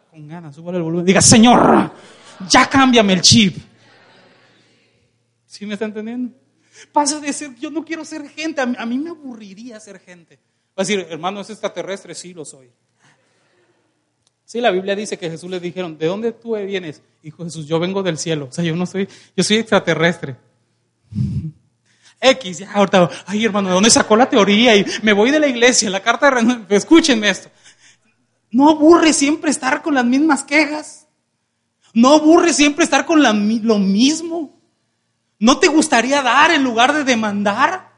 [0.10, 1.06] Con ganas, el volumen.
[1.06, 1.92] Diga, Señor,
[2.50, 3.58] ya cámbiame el chip.
[5.46, 6.36] ¿Sí me está entendiendo?
[6.92, 8.62] Pasa de ser, yo no quiero ser gente.
[8.62, 10.36] A mí, me aburriría ser gente.
[10.78, 12.14] Va a decir, hermano, es extraterrestre.
[12.16, 12.70] Sí, lo soy.
[14.46, 17.02] Sí, la Biblia dice que Jesús le dijeron, ¿de dónde tú vienes?
[17.24, 18.48] Hijo Jesús, yo vengo del cielo.
[18.50, 20.36] O sea, yo no soy, yo soy extraterrestre.
[22.22, 24.76] X, ya ahorita, ay hermano, ¿de dónde sacó la teoría?
[24.76, 27.50] Y me voy de la iglesia, la carta de escúchenme esto.
[28.52, 31.08] No aburre siempre estar con las mismas quejas.
[31.94, 34.55] No aburre siempre estar con lo mismo.
[35.40, 37.92] ¿No te gustaría dar en lugar de demandar?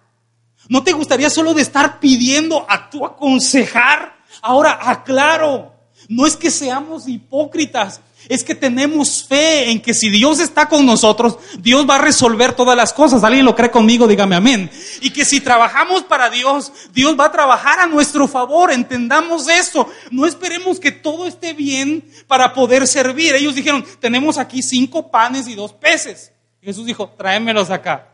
[0.70, 4.18] ¿No te gustaría solo de estar pidiendo a tu aconsejar?
[4.42, 5.74] Ahora aclaro,
[6.10, 10.86] no es que seamos hipócritas, es que tenemos fe en que si Dios está con
[10.86, 13.24] nosotros, Dios va a resolver todas las cosas.
[13.24, 14.08] ¿Alguien lo cree conmigo?
[14.08, 14.70] Dígame amén.
[15.02, 18.72] Y que si trabajamos para Dios, Dios va a trabajar a nuestro favor.
[18.72, 19.88] Entendamos eso.
[20.12, 23.34] No esperemos que todo esté bien para poder servir.
[23.36, 26.34] Ellos dijeron, tenemos aquí cinco panes y dos peces.
[26.68, 28.10] Jesús dijo, tráemelos acá.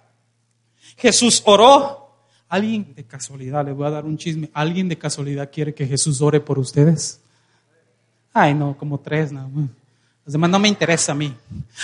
[0.95, 2.13] Jesús oró.
[2.47, 4.51] Alguien de casualidad, les voy a dar un chisme.
[4.53, 7.19] ¿Alguien de casualidad quiere que Jesús ore por ustedes?
[8.31, 9.71] Ay, no, como tres nada más.
[10.23, 11.35] Los demás no me interesa a mí.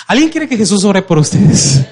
[0.05, 1.87] ¿Alguien quiere que Jesús ore por ustedes?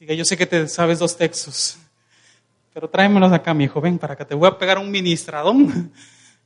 [0.00, 1.78] Yo sé que te sabes dos textos,
[2.74, 3.80] pero tráemelos acá, mi hijo.
[3.80, 5.92] Ven para que te voy a pegar un ministradón,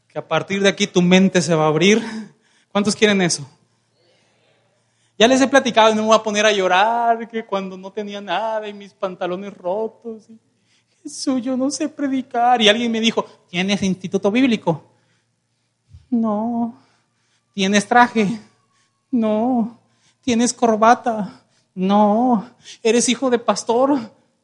[0.07, 2.03] que a partir de aquí tu mente se va a abrir.
[2.71, 3.51] ¿Cuántos quieren eso?
[5.21, 8.23] Ya les he platicado no me voy a poner a llorar, que cuando no tenía
[8.23, 10.29] nada y mis pantalones rotos.
[11.03, 12.63] Jesús, yo no sé predicar.
[12.63, 14.83] Y alguien me dijo, ¿tienes instituto bíblico?
[16.09, 16.75] No.
[17.53, 18.41] ¿Tienes traje?
[19.11, 19.79] No.
[20.23, 21.43] ¿Tienes corbata?
[21.75, 22.49] No.
[22.83, 23.99] ¿Eres hijo de pastor?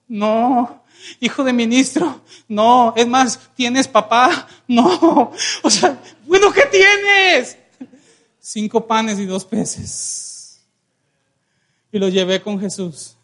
[0.06, 0.82] No.
[1.20, 2.20] ¿Hijo de ministro?
[2.48, 2.92] No.
[2.94, 4.46] Es más, ¿tienes papá?
[4.68, 5.32] No.
[5.62, 7.56] O sea, bueno, ¿qué tienes?
[8.38, 10.35] Cinco panes y dos peces.
[11.96, 13.16] Y los llevé con Jesús.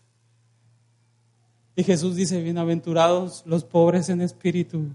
[1.76, 4.86] Y Jesús dice, bienaventurados los pobres en espíritu.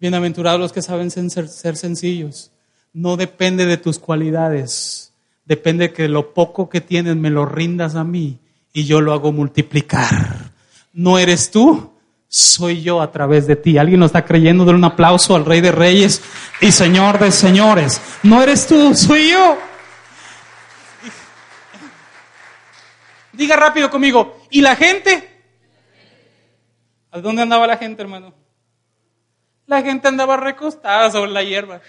[0.00, 2.50] Bienaventurados los que saben ser, ser, sencillos.
[2.94, 5.12] No depende de tus cualidades.
[5.44, 8.38] Depende que lo poco que tienes me lo rindas a mí
[8.72, 10.50] y yo lo hago multiplicar.
[10.94, 11.90] No eres tú,
[12.26, 13.76] soy yo a través de ti.
[13.76, 14.64] ¿Alguien lo está creyendo?
[14.64, 16.22] Dale un aplauso al Rey de Reyes
[16.62, 18.00] y Señor de Señores.
[18.22, 19.58] No eres tú, soy yo.
[23.36, 24.40] Diga rápido conmigo.
[24.50, 25.30] ¿Y la gente?
[27.10, 28.34] ¿A dónde andaba la gente, hermano?
[29.66, 31.80] La gente andaba recostada sobre la hierba.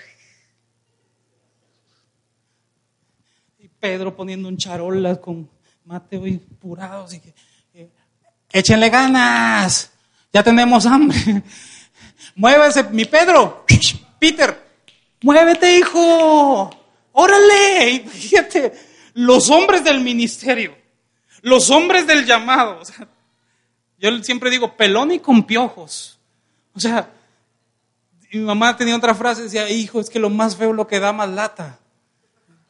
[3.59, 5.49] Y Pedro poniendo un charola con
[5.83, 7.13] Mateo y purados.
[7.13, 7.33] Y que,
[7.73, 7.89] eh,
[8.51, 9.91] échenle ganas.
[10.31, 11.17] Ya tenemos hambre.
[12.35, 13.65] Muévese, mi Pedro.
[14.19, 14.57] Peter,
[15.21, 16.69] muévete, hijo.
[17.11, 17.91] Órale.
[17.91, 18.73] Y fíjate,
[19.13, 20.75] los hombres del ministerio,
[21.41, 22.79] los hombres del llamado.
[22.79, 23.07] O sea,
[23.97, 26.19] yo siempre digo, pelón y con piojos.
[26.73, 27.09] O sea,
[28.31, 30.99] mi mamá tenía otra frase, decía, hijo, es que lo más feo es lo que
[30.99, 31.79] da más lata.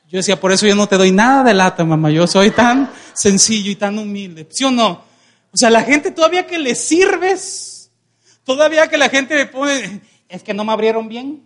[0.08, 2.92] Yo decía, por eso yo no te doy nada de lata, mamá, yo soy tan
[3.14, 4.48] sencillo y tan humilde.
[4.52, 5.04] ¿Sí o no?
[5.52, 7.90] O sea, la gente todavía que le sirves,
[8.44, 11.46] todavía que la gente me pone, es que no me abrieron bien.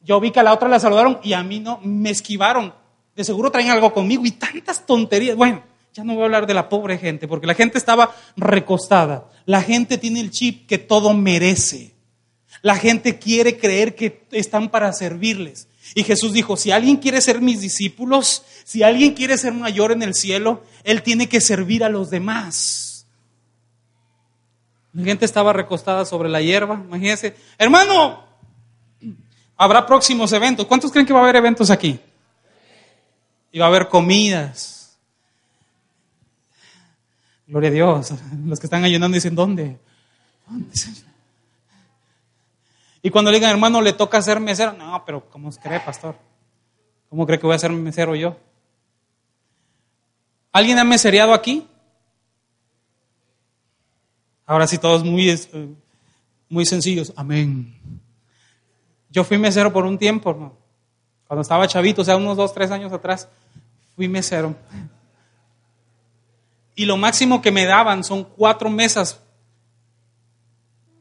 [0.00, 2.74] Yo vi que a la otra la saludaron y a mí no, me esquivaron.
[3.14, 5.36] De seguro traen algo conmigo y tantas tonterías.
[5.36, 9.28] Bueno, ya no voy a hablar de la pobre gente, porque la gente estaba recostada.
[9.44, 11.94] La gente tiene el chip que todo merece.
[12.62, 15.68] La gente quiere creer que están para servirles.
[15.94, 20.02] Y Jesús dijo, si alguien quiere ser mis discípulos, si alguien quiere ser mayor en
[20.02, 23.06] el cielo, él tiene que servir a los demás.
[24.94, 27.34] La gente estaba recostada sobre la hierba, imagínense.
[27.58, 28.24] Hermano,
[29.56, 30.66] habrá próximos eventos.
[30.66, 31.98] ¿Cuántos creen que va a haber eventos aquí?
[33.60, 34.98] Va a haber comidas.
[37.46, 38.14] Gloria a Dios.
[38.46, 39.78] Los que están ayunando dicen, ¿dónde?
[40.46, 40.74] ¿Dónde?
[43.02, 46.16] Y cuando le digan, hermano, le toca ser mesero, no, pero ¿cómo cree, pastor?
[47.10, 48.36] ¿Cómo cree que voy a ser mesero yo?
[50.52, 51.66] ¿Alguien ha mesereado aquí?
[54.46, 55.38] Ahora sí, todos muy,
[56.48, 57.12] muy sencillos.
[57.16, 57.74] Amén.
[59.10, 60.61] Yo fui mesero por un tiempo, hermano.
[61.32, 63.26] Cuando estaba chavito, o sea, unos dos, tres años atrás,
[63.96, 64.54] fui mesero.
[66.74, 69.18] Y lo máximo que me daban son cuatro mesas.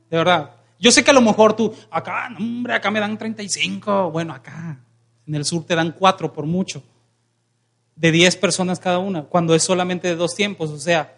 [0.10, 0.52] De verdad.
[0.80, 4.10] Yo sé que a lo mejor tú, acá, hombre, acá me dan 35.
[4.12, 4.80] Bueno, acá,
[5.28, 6.82] en el sur te dan cuatro por mucho.
[7.98, 10.70] De 10 personas cada una, cuando es solamente de dos tiempos.
[10.70, 11.14] O sea,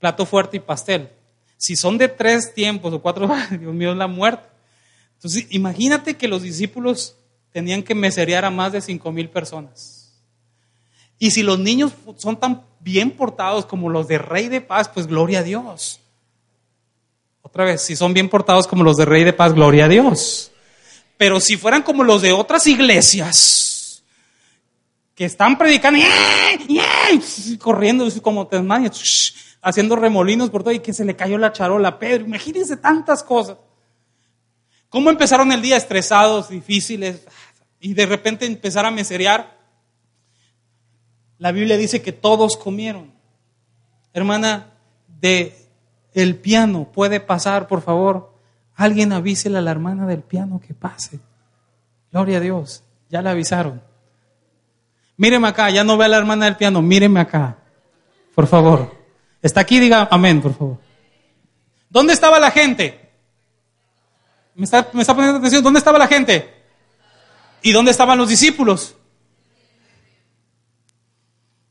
[0.00, 1.10] plato fuerte y pastel.
[1.56, 4.48] Si son de tres tiempos o cuatro, Dios mío, es la muerte.
[5.14, 7.14] Entonces, imagínate que los discípulos
[7.52, 10.12] tenían que meserear a más de cinco mil personas.
[11.18, 15.06] Y si los niños son tan bien portados como los de Rey de Paz, pues
[15.06, 16.00] gloria a Dios.
[17.42, 20.52] Otra vez, si son bien portados como los de Rey de Paz, gloria a Dios.
[21.16, 24.02] Pero si fueran como los de otras iglesias,
[25.18, 26.00] que están predicando,
[27.58, 31.98] corriendo como desmayos, haciendo remolinos por todo y que se le cayó la charola a
[31.98, 32.24] Pedro.
[32.24, 33.56] Imagínense tantas cosas.
[34.88, 35.76] ¿Cómo empezaron el día?
[35.76, 37.26] Estresados, difíciles,
[37.80, 39.56] y de repente empezar a meserear.
[41.38, 43.12] La Biblia dice que todos comieron.
[44.12, 44.72] Hermana,
[45.20, 45.56] de
[46.14, 48.32] el piano puede pasar, por favor.
[48.74, 51.20] Alguien avísele a la hermana del piano que pase.
[52.10, 53.82] Gloria a Dios, ya la avisaron.
[55.16, 57.58] Míreme acá, ya no ve a la hermana del piano, míreme acá,
[58.34, 58.96] por favor.
[59.42, 60.78] Está aquí, diga amén, por favor.
[61.90, 63.00] ¿Dónde estaba la gente?
[64.54, 65.62] ¿Me está, me está poniendo atención?
[65.62, 66.57] ¿Dónde estaba la gente?
[67.62, 68.96] ¿Y dónde estaban los discípulos?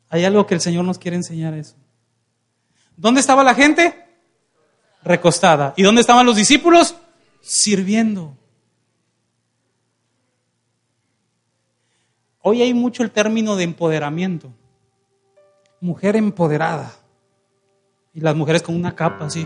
[0.10, 1.76] Hay algo que el Señor nos quiere enseñar eso.
[2.96, 4.06] ¿Dónde estaba la gente?
[5.04, 5.74] Recostada.
[5.78, 6.96] ¿Y dónde estaban los discípulos?
[7.42, 8.36] Sirviendo.
[12.42, 14.52] Hoy hay mucho el término de empoderamiento.
[15.82, 16.94] Mujer empoderada.
[18.14, 19.46] Y las mujeres con una capa así,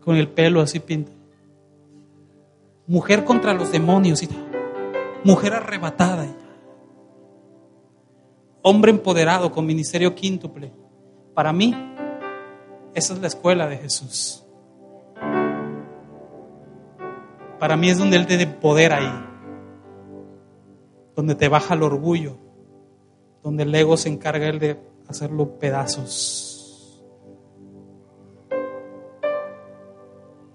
[0.00, 1.16] con el pelo así pintado.
[2.86, 4.26] Mujer contra los demonios y
[5.24, 6.26] mujer arrebatada.
[8.62, 10.72] Hombre empoderado con ministerio quíntuple.
[11.34, 11.74] Para mí,
[12.94, 14.44] esa es la escuela de Jesús.
[17.58, 19.24] Para mí es donde Él te empodera ahí.
[21.16, 22.38] Donde te baja el orgullo.
[23.42, 26.54] Donde el ego se encarga Él de hacerlo pedazos.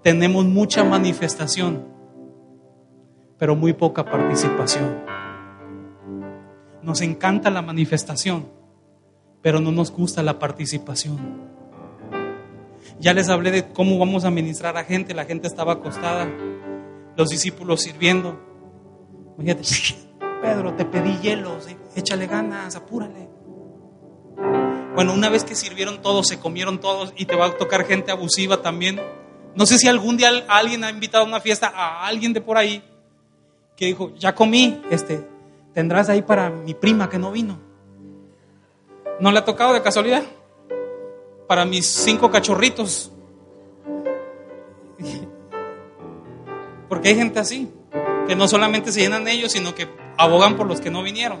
[0.02, 1.84] tenemos mucha manifestación,
[3.40, 5.02] pero muy poca participación.
[6.82, 8.46] Nos encanta la manifestación,
[9.40, 11.18] pero no nos gusta la participación.
[13.00, 16.28] Ya les hablé de cómo vamos a ministrar a gente, la gente estaba acostada,
[17.16, 18.38] los discípulos sirviendo.
[19.38, 19.62] Imagínate,
[20.42, 23.30] Pedro, te pedí hielos, échale ganas, apúrale.
[24.94, 28.12] Bueno, una vez que sirvieron todos, se comieron todos y te va a tocar gente
[28.12, 29.00] abusiva también
[29.54, 32.56] no sé si algún día alguien ha invitado a una fiesta a alguien de por
[32.56, 32.82] ahí
[33.80, 35.26] que dijo, ya comí, este,
[35.72, 37.58] tendrás ahí para mi prima que no vino.
[39.18, 40.22] ¿No le ha tocado de casualidad?
[41.48, 43.10] Para mis cinco cachorritos.
[46.90, 47.70] Porque hay gente así,
[48.28, 49.88] que no solamente se llenan ellos, sino que
[50.18, 51.40] abogan por los que no vinieron.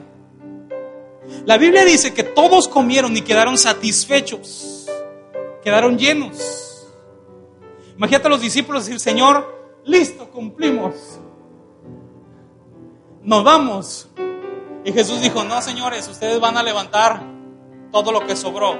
[1.44, 4.88] La Biblia dice que todos comieron y quedaron satisfechos,
[5.62, 6.88] quedaron llenos.
[7.98, 11.20] Imagínate a los discípulos decir, Señor, listo, cumplimos.
[13.22, 14.08] Nos vamos.
[14.84, 17.22] Y Jesús dijo, no, señores, ustedes van a levantar
[17.92, 18.78] todo lo que sobró.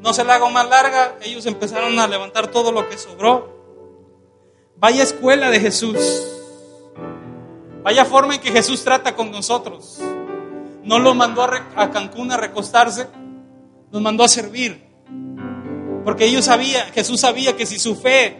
[0.00, 3.56] No se la hago más larga, ellos empezaron a levantar todo lo que sobró.
[4.76, 5.98] Vaya escuela de Jesús.
[7.82, 10.00] Vaya forma en que Jesús trata con nosotros.
[10.84, 13.08] No lo mandó a, Cancún a recostarse,
[13.90, 14.86] nos mandó a servir.
[16.04, 18.38] Porque ellos sabían, Jesús sabía que si su fe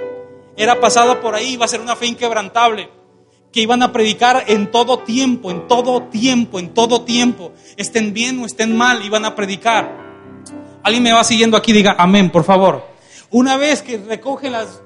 [0.56, 2.95] era pasada por ahí, iba a ser una fe inquebrantable.
[3.56, 7.52] Que iban a predicar en todo tiempo, en todo tiempo, en todo tiempo.
[7.78, 9.96] Estén bien o estén mal, iban a predicar.
[10.82, 12.86] Alguien me va siguiendo aquí, diga amén, por favor.
[13.30, 14.82] Una vez que recoge las.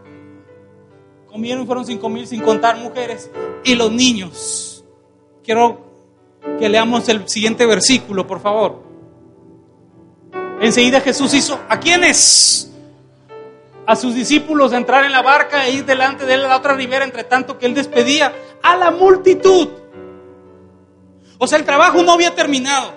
[1.26, 3.28] Comieron, fueron cinco mil sin contar mujeres
[3.64, 4.84] y los niños.
[5.42, 8.84] Quiero que leamos el siguiente versículo, por favor.
[10.60, 12.69] Enseguida Jesús hizo, ¿a quiénes?
[13.90, 16.74] A sus discípulos entrar en la barca e ir delante de él a la otra
[16.74, 18.32] ribera, entre tanto que él despedía
[18.62, 19.68] a la multitud.
[21.38, 22.92] O sea, el trabajo no había terminado.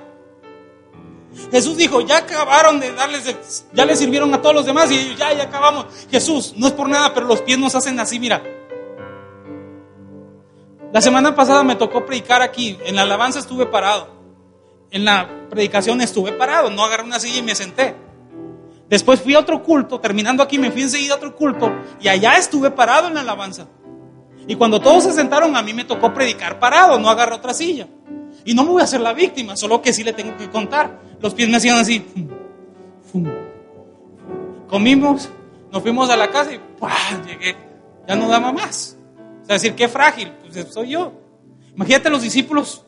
[1.50, 5.18] Jesús dijo, ya acabaron de darles, ya le sirvieron a todos los demás y ellos,
[5.18, 5.88] ya, ya acabamos.
[6.12, 8.44] Jesús, no es por nada, pero los pies nos hacen así, mira.
[10.92, 14.10] La semana pasada me tocó predicar aquí, en la alabanza estuve parado,
[14.92, 18.03] en la predicación estuve parado, no agarré una silla y me senté.
[18.90, 22.38] Después fui a otro culto, terminando aquí me fui enseguida a otro culto y allá
[22.38, 23.68] estuve parado en la alabanza.
[24.48, 27.88] Y cuando todos se sentaron, a mí me tocó predicar parado, no agarrar otra silla.
[28.46, 31.00] Y no me voy a hacer la víctima, solo que sí le tengo que contar.
[31.22, 32.06] Los pies me hacían así.
[34.68, 35.30] Comimos,
[35.72, 36.60] nos fuimos a la casa y
[37.26, 37.56] llegué.
[38.08, 38.98] Ya no daba más.
[39.44, 41.14] O sea, decir, qué frágil, pues soy yo.
[41.76, 42.86] Imagínate los discípulos,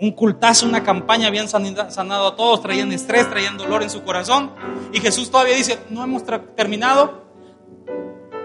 [0.00, 4.52] un cultazo, una campaña, habían sanado a todos, traían estrés, traían dolor en su corazón.
[4.92, 6.22] Y Jesús todavía dice, no hemos
[6.54, 7.24] terminado,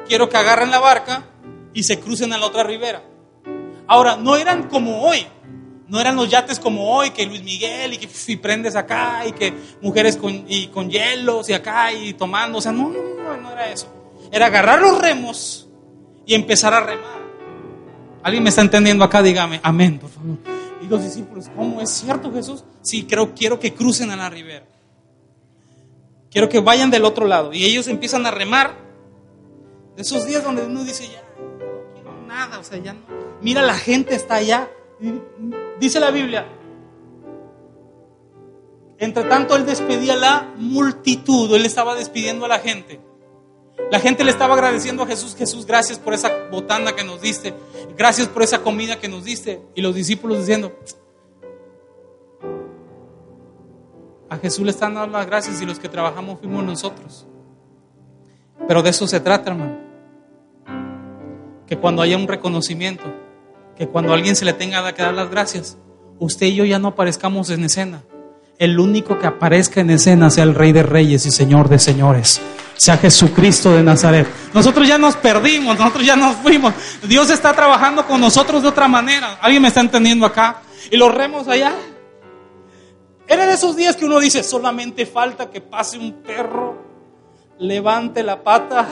[0.07, 1.25] quiero que agarren la barca
[1.73, 3.03] y se crucen a la otra ribera.
[3.87, 5.27] Ahora, no eran como hoy,
[5.87, 9.33] no eran los yates como hoy, que Luis Miguel y que si prendes acá y
[9.33, 13.37] que mujeres con, y con hielos y acá y tomando, o sea, no, no, no,
[13.37, 13.93] no era eso.
[14.31, 15.69] Era agarrar los remos
[16.25, 17.21] y empezar a remar.
[18.23, 19.21] ¿Alguien me está entendiendo acá?
[19.21, 20.62] Dígame, amén, por favor.
[20.83, 22.65] Y los discípulos, ¿cómo es cierto Jesús?
[22.81, 24.65] Sí, creo, quiero que crucen a la ribera.
[26.29, 27.53] Quiero que vayan del otro lado.
[27.53, 28.75] Y ellos empiezan a remar.
[29.95, 32.99] De esos días donde uno dice, ya, no quiero nada, o sea, ya no.
[33.41, 34.69] Mira, la gente está allá.
[35.79, 36.47] Dice la Biblia,
[38.97, 42.99] entre tanto él despedía a la multitud, él estaba despidiendo a la gente.
[43.91, 47.53] La gente le estaba agradeciendo a Jesús, Jesús, gracias por esa botana que nos diste,
[47.97, 49.61] gracias por esa comida que nos diste.
[49.75, 50.73] Y los discípulos diciendo,
[54.29, 57.27] a Jesús le están dando las gracias y los que trabajamos fuimos nosotros.
[58.67, 59.77] Pero de eso se trata, hermano.
[61.67, 63.03] Que cuando haya un reconocimiento,
[63.77, 65.77] que cuando alguien se le tenga que dar las gracias,
[66.19, 68.03] usted y yo ya no aparezcamos en escena.
[68.57, 72.41] El único que aparezca en escena sea el Rey de Reyes y Señor de Señores
[72.75, 74.27] sea Jesucristo de Nazaret.
[74.53, 76.73] Nosotros ya nos perdimos, nosotros ya nos fuimos.
[77.03, 79.37] Dios está trabajando con nosotros de otra manera.
[79.41, 80.61] ¿Alguien me está entendiendo acá?
[80.91, 81.73] Y los remos allá.
[83.27, 86.77] Era de esos días que uno dice, solamente falta que pase un perro,
[87.57, 88.87] levante la pata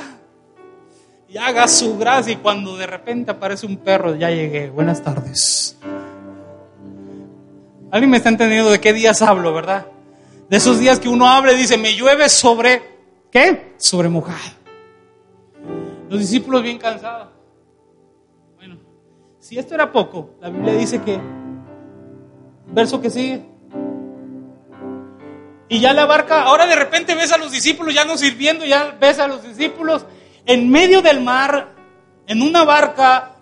[1.27, 2.33] y haga su gracia.
[2.33, 4.69] Y cuando de repente aparece un perro, ya llegué.
[4.69, 5.77] Buenas tardes.
[7.91, 9.85] ¿Alguien me está entendiendo de qué días hablo, verdad?
[10.49, 12.81] De esos días que uno habla y dice, me llueve sobre
[13.31, 13.73] ¿qué?
[13.77, 14.37] Sobre mojado.
[16.09, 17.29] Los discípulos bien cansados.
[18.57, 18.77] Bueno,
[19.39, 21.19] si esto era poco, la Biblia dice que,
[22.67, 23.45] verso que sigue,
[25.69, 28.97] y ya la barca, ahora de repente ves a los discípulos ya no sirviendo, ya
[28.99, 30.05] ves a los discípulos
[30.45, 31.69] en medio del mar,
[32.27, 33.37] en una barca,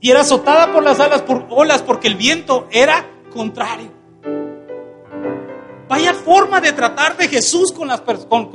[0.00, 3.99] y era azotada por las alas, por olas, porque el viento era contrario.
[5.90, 7.88] Vaya forma de tratar de Jesús con,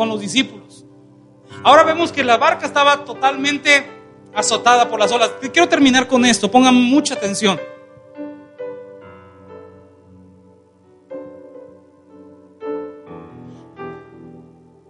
[0.07, 0.86] los discípulos.
[1.63, 3.86] Ahora vemos que la barca estaba totalmente
[4.33, 5.31] azotada por las olas.
[5.51, 7.59] Quiero terminar con esto, pongan mucha atención.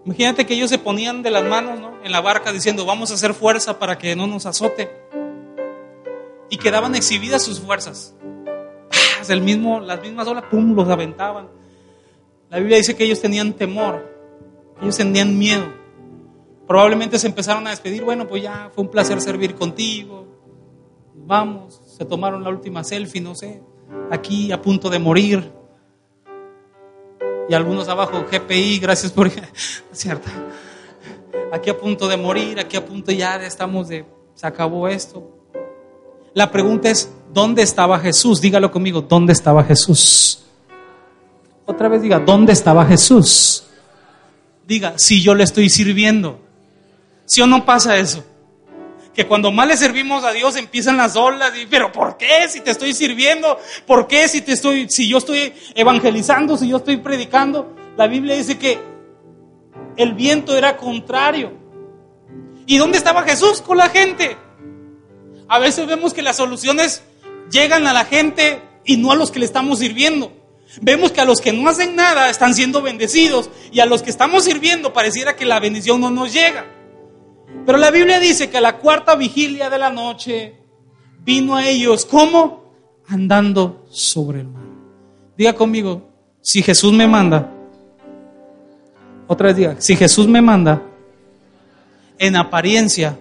[0.06, 3.34] Imagínate que ellos se ponían de las manos en la barca diciendo, vamos a hacer
[3.34, 4.96] fuerza para que no nos azote.
[6.52, 8.14] Y quedaban exhibidas sus fuerzas.
[9.28, 11.65] El mismo, las mismas olas, pum, los aventaban.
[12.56, 14.10] La Biblia dice que ellos tenían temor,
[14.82, 15.66] ellos tenían miedo.
[16.66, 20.26] Probablemente se empezaron a despedir, bueno, pues ya fue un placer servir contigo,
[21.14, 23.62] vamos, se tomaron la última selfie, no sé,
[24.10, 25.52] aquí a punto de morir.
[27.50, 29.30] Y algunos abajo, GPI, gracias por...
[29.92, 30.30] ¿Cierto?
[31.52, 34.06] Aquí a punto de morir, aquí a punto ya estamos de...
[34.34, 35.30] Se acabó esto.
[36.34, 38.40] La pregunta es, ¿dónde estaba Jesús?
[38.40, 40.45] Dígalo conmigo, ¿dónde estaba Jesús?
[41.66, 43.66] Otra vez diga, ¿dónde estaba Jesús?
[44.68, 46.40] Diga, si yo le estoy sirviendo.
[47.26, 48.24] ¿Sí o no pasa eso?
[49.14, 52.62] Que cuando más le servimos a Dios empiezan las olas y, pero ¿por qué si
[52.62, 53.58] te estoy sirviendo?
[53.88, 57.76] ¿Por qué si te estoy si yo estoy evangelizando, si yo estoy predicando?
[57.98, 58.80] La Biblia dice que
[59.98, 61.54] el viento era contrario.
[62.68, 64.38] ¿Y dónde estaba Jesús con la gente?
[65.48, 67.04] A veces vemos que las soluciones
[67.50, 70.32] llegan a la gente y no a los que le estamos sirviendo.
[70.82, 74.10] Vemos que a los que no hacen nada están siendo bendecidos y a los que
[74.10, 76.66] estamos sirviendo pareciera que la bendición no nos llega.
[77.66, 80.60] Pero la Biblia dice que a la cuarta vigilia de la noche
[81.24, 82.66] vino a ellos como
[83.08, 84.64] andando sobre el mar.
[85.38, 86.10] Diga conmigo,
[86.42, 87.52] si Jesús me manda,
[89.28, 90.82] otra vez diga, si Jesús me manda,
[92.18, 93.20] en apariencia,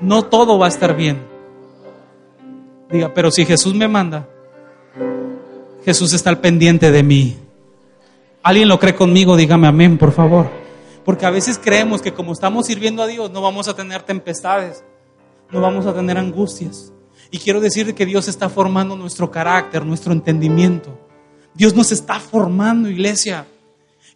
[0.00, 1.22] no todo va a estar bien.
[2.90, 4.28] Diga, pero si Jesús me manda,
[5.84, 7.36] Jesús está al pendiente de mí.
[8.42, 9.36] ¿Alguien lo cree conmigo?
[9.36, 10.48] Dígame amén, por favor.
[11.04, 14.82] Porque a veces creemos que como estamos sirviendo a Dios no vamos a tener tempestades,
[15.50, 16.92] no vamos a tener angustias.
[17.30, 20.98] Y quiero decir que Dios está formando nuestro carácter, nuestro entendimiento.
[21.52, 23.46] Dios nos está formando, iglesia.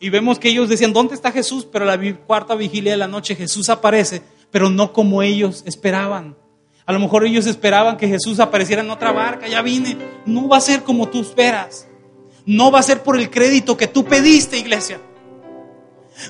[0.00, 1.66] Y vemos que ellos decían, ¿dónde está Jesús?
[1.70, 6.36] Pero la cuarta vigilia de la noche Jesús aparece, pero no como ellos esperaban.
[6.88, 9.98] A lo mejor ellos esperaban que Jesús apareciera en otra barca, ya vine.
[10.24, 11.86] No va a ser como tú esperas.
[12.46, 14.98] No va a ser por el crédito que tú pediste, iglesia.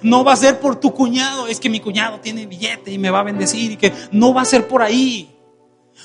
[0.03, 3.09] No va a ser por tu cuñado, es que mi cuñado tiene billete y me
[3.09, 5.31] va a bendecir y que no va a ser por ahí.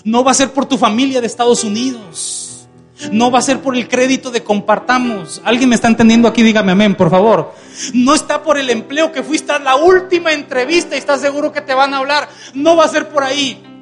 [0.04, 2.68] No va a ser por tu familia de Estados Unidos.
[3.12, 5.42] No va a ser por el crédito de compartamos.
[5.44, 6.44] ¿Alguien me está entendiendo aquí?
[6.44, 7.56] Dígame amén, por favor.
[7.96, 11.62] No está por el empleo que fuiste a la última entrevista y estás seguro que
[11.62, 12.30] te van a hablar.
[12.54, 13.73] No va a ser por ahí.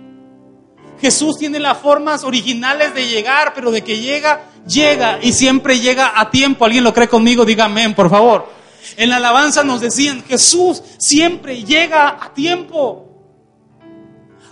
[1.02, 6.14] Jesús tiene las formas originales de llegar, pero de que llega, llega y siempre llega
[6.16, 6.64] a tiempo.
[6.64, 7.44] ¿Alguien lo cree conmigo?
[7.44, 8.48] Dígame, por favor.
[8.98, 13.08] En la alabanza nos decían, Jesús siempre llega a tiempo.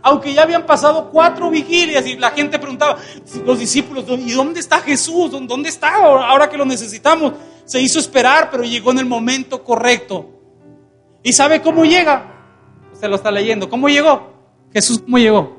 [0.02, 2.97] Aunque ya habían pasado cuatro vigilias y la gente preguntaba,
[3.45, 5.30] los discípulos, ¿y dónde está Jesús?
[5.30, 7.34] ¿Dónde está ahora que lo necesitamos?
[7.66, 10.32] Se hizo esperar, pero llegó en el momento correcto.
[11.22, 12.24] ¿Y sabe cómo llega?
[12.91, 13.70] Usted lo está leyendo.
[13.70, 14.34] ¿Cómo llegó?
[14.74, 15.59] Jesús, ¿cómo llegó?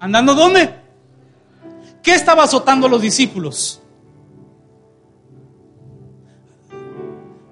[0.00, 0.74] ¿Andando dónde?
[2.02, 3.82] ¿Qué estaba azotando a los discípulos?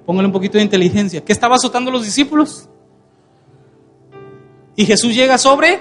[0.07, 1.22] Póngale un poquito de inteligencia.
[1.22, 2.66] ¿Qué estaba azotando a los discípulos?
[4.74, 5.80] Y Jesús llega sobre...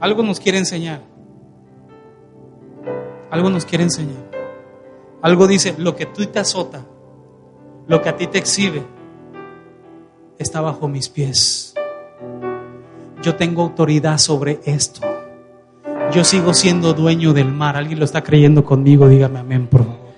[0.00, 1.02] Algo nos quiere enseñar.
[3.30, 4.30] Algo nos quiere enseñar.
[5.20, 6.86] Algo dice, lo que tú te azota,
[7.86, 8.82] lo que a ti te exhibe,
[10.38, 11.74] está bajo mis pies.
[13.22, 15.00] Yo tengo autoridad sobre esto.
[16.12, 17.76] Yo sigo siendo dueño del mar.
[17.76, 19.08] ¿Alguien lo está creyendo conmigo?
[19.08, 20.08] Dígame amén, por favor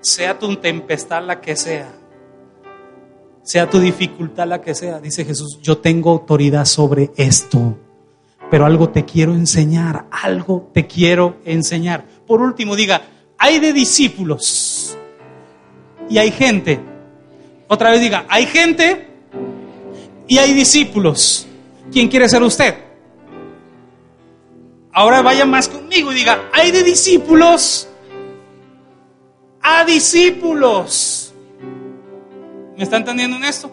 [0.00, 1.92] sea tu tempestad la que sea,
[3.42, 7.78] sea tu dificultad la que sea, dice Jesús, yo tengo autoridad sobre esto,
[8.50, 12.04] pero algo te quiero enseñar, algo te quiero enseñar.
[12.26, 13.02] Por último, diga,
[13.38, 14.96] hay de discípulos
[16.08, 16.80] y hay gente.
[17.68, 19.08] Otra vez diga, hay gente
[20.26, 21.46] y hay discípulos.
[21.92, 22.74] ¿Quién quiere ser usted?
[24.92, 27.88] Ahora vaya más conmigo y diga, hay de discípulos
[29.62, 31.32] a discípulos.
[32.76, 33.70] ¿Me está entendiendo en esto?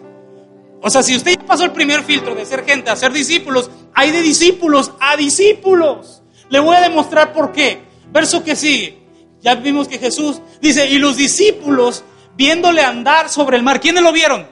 [0.80, 3.70] O sea, si usted ya pasó el primer filtro de ser gente a ser discípulos,
[3.94, 6.22] hay de discípulos a discípulos.
[6.50, 7.80] Le voy a demostrar por qué.
[8.12, 8.98] Verso que sigue.
[9.40, 12.04] Ya vimos que Jesús dice, y los discípulos
[12.36, 14.46] viéndole andar sobre el mar, ¿quiénes lo vieron?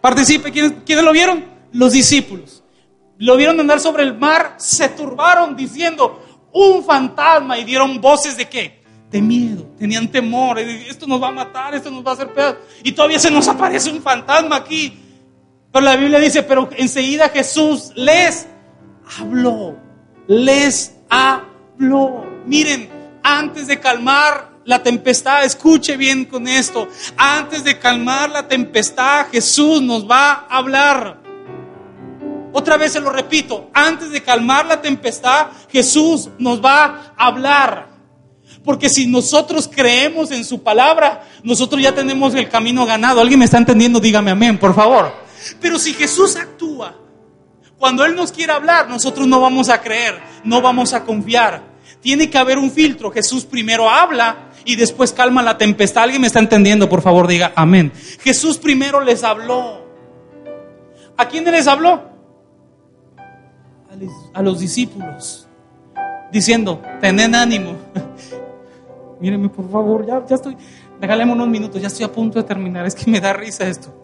[0.00, 1.44] Participe, ¿quiénes, ¿quiénes lo vieron?
[1.72, 2.62] Los discípulos.
[3.18, 8.48] Lo vieron andar sobre el mar, se turbaron diciendo, un fantasma y dieron voces de
[8.48, 8.80] qué?
[9.10, 12.58] de miedo, tenían temor, esto nos va a matar, esto nos va a hacer pedazo.
[12.84, 14.98] Y todavía se nos aparece un fantasma aquí.
[15.72, 18.46] Pero la Biblia dice, pero enseguida Jesús les
[19.18, 19.76] habló,
[20.28, 22.24] les habló.
[22.46, 22.88] Miren,
[23.22, 29.82] antes de calmar la tempestad, escuche bien con esto, antes de calmar la tempestad, Jesús
[29.82, 31.19] nos va a hablar.
[32.52, 37.88] Otra vez se lo repito, antes de calmar la tempestad, Jesús nos va a hablar.
[38.64, 43.20] Porque si nosotros creemos en su palabra, nosotros ya tenemos el camino ganado.
[43.20, 44.00] ¿Alguien me está entendiendo?
[44.00, 45.12] Dígame amén, por favor.
[45.60, 46.94] Pero si Jesús actúa,
[47.78, 51.62] cuando Él nos quiere hablar, nosotros no vamos a creer, no vamos a confiar.
[52.02, 53.10] Tiene que haber un filtro.
[53.10, 56.04] Jesús primero habla y después calma la tempestad.
[56.04, 56.88] ¿Alguien me está entendiendo?
[56.88, 57.92] Por favor, diga amén.
[58.22, 59.86] Jesús primero les habló.
[61.16, 62.09] ¿A quién les habló?
[64.32, 65.46] A los discípulos.
[66.32, 67.76] Diciendo, tened ánimo
[69.20, 70.56] míreme por favor, ya, ya estoy,
[71.00, 73.94] regáleme unos minutos, ya estoy a punto de terminar, es que me da risa esto.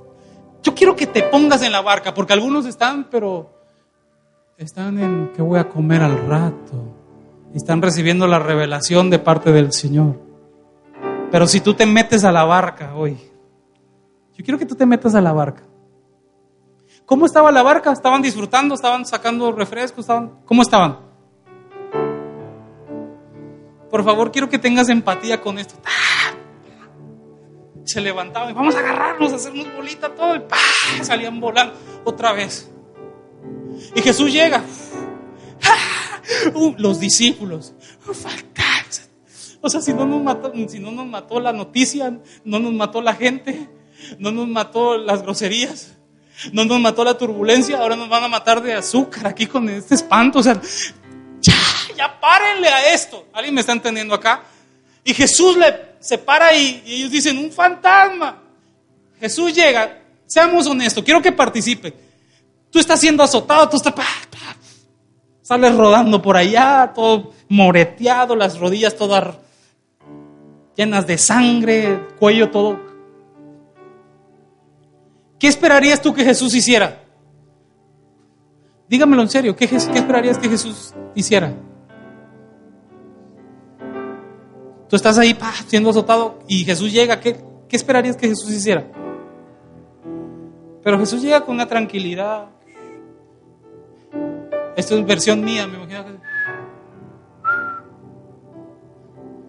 [0.62, 3.51] Yo quiero que te pongas en la barca, porque algunos están, pero
[4.57, 6.92] están en que voy a comer al rato.
[7.55, 10.20] Están recibiendo la revelación de parte del Señor.
[11.30, 13.16] Pero si tú te metes a la barca hoy,
[14.36, 15.62] yo quiero que tú te metas a la barca.
[17.07, 17.92] ¿Cómo estaba la barca?
[17.92, 18.74] ¿Estaban disfrutando?
[18.74, 20.00] ¿Estaban sacando refrescos?
[20.00, 20.40] ¿Estaban?
[20.44, 20.98] ¿Cómo estaban?
[23.88, 25.76] Por favor, quiero que tengas empatía con esto.
[27.84, 32.68] Se levantaban, vamos a agarrarnos, a hacernos bolita todo, y salían volando otra vez.
[33.94, 34.62] Y Jesús llega.
[36.54, 37.72] Uh, los discípulos.
[39.61, 43.00] O sea, si no, nos mató, si no nos mató la noticia, no nos mató
[43.00, 43.68] la gente,
[44.18, 45.95] no nos mató las groserías,
[46.53, 49.95] no nos mató la turbulencia, ahora nos van a matar de azúcar aquí con este
[49.95, 50.41] espanto.
[50.41, 50.61] O sea,
[51.97, 53.26] ya párenle a esto.
[53.32, 54.43] ¿Alguien me está entendiendo acá?
[55.05, 58.43] Y Jesús le, se para ahí y ellos dicen, un fantasma.
[59.20, 61.95] Jesús llega, seamos honestos, quiero que participe.
[62.70, 63.95] Tú estás siendo azotado, tú estás...
[65.43, 69.37] Sales rodando por allá, todo moreteado, las rodillas todas
[70.76, 72.80] llenas de sangre, cuello todo.
[75.39, 77.03] ¿Qué esperarías tú que Jesús hiciera?
[78.89, 81.53] Dígamelo en serio, ¿qué, esperarías que Jesús hiciera?
[84.89, 87.18] Tú estás ahí pa, siendo azotado y Jesús llega.
[87.20, 87.37] ¿Qué,
[87.68, 88.87] ¿Qué esperarías que Jesús hiciera?
[90.84, 92.47] Pero Jesús llega con una tranquilidad.
[94.76, 96.12] Esto es versión mía, me imagino que.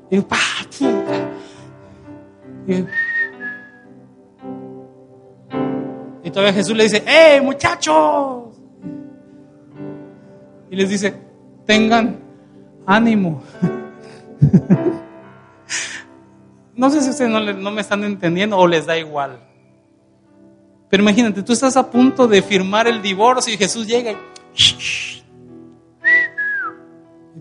[0.10, 0.38] Y, pa,
[2.68, 2.86] y,
[6.28, 8.50] y todavía Jesús le dice, ¡eh, muchachos!
[10.70, 11.14] Y les dice,
[11.66, 12.20] tengan
[12.86, 13.42] ánimo.
[16.76, 19.40] no sé si ustedes no, me están entendiendo o les da igual.
[20.90, 24.18] Pero imagínate, tú estás a punto de firmar el divorcio y Jesús llega y...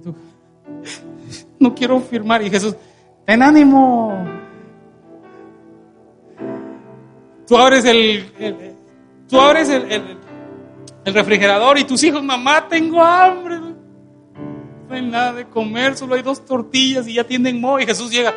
[0.01, 0.15] tú,
[1.59, 2.41] no quiero firmar.
[2.41, 2.77] Y Jesús,
[3.25, 4.25] ten ánimo.
[7.49, 8.76] Tú abres el,
[9.29, 9.91] tú abres el,
[11.05, 13.59] el, refrigerador y tus hijos, mamá, tengo hambre.
[13.59, 17.79] No hay nada de comer, solo hay dos tortillas y ya tienen mo.
[17.79, 18.35] Y Jesús llega,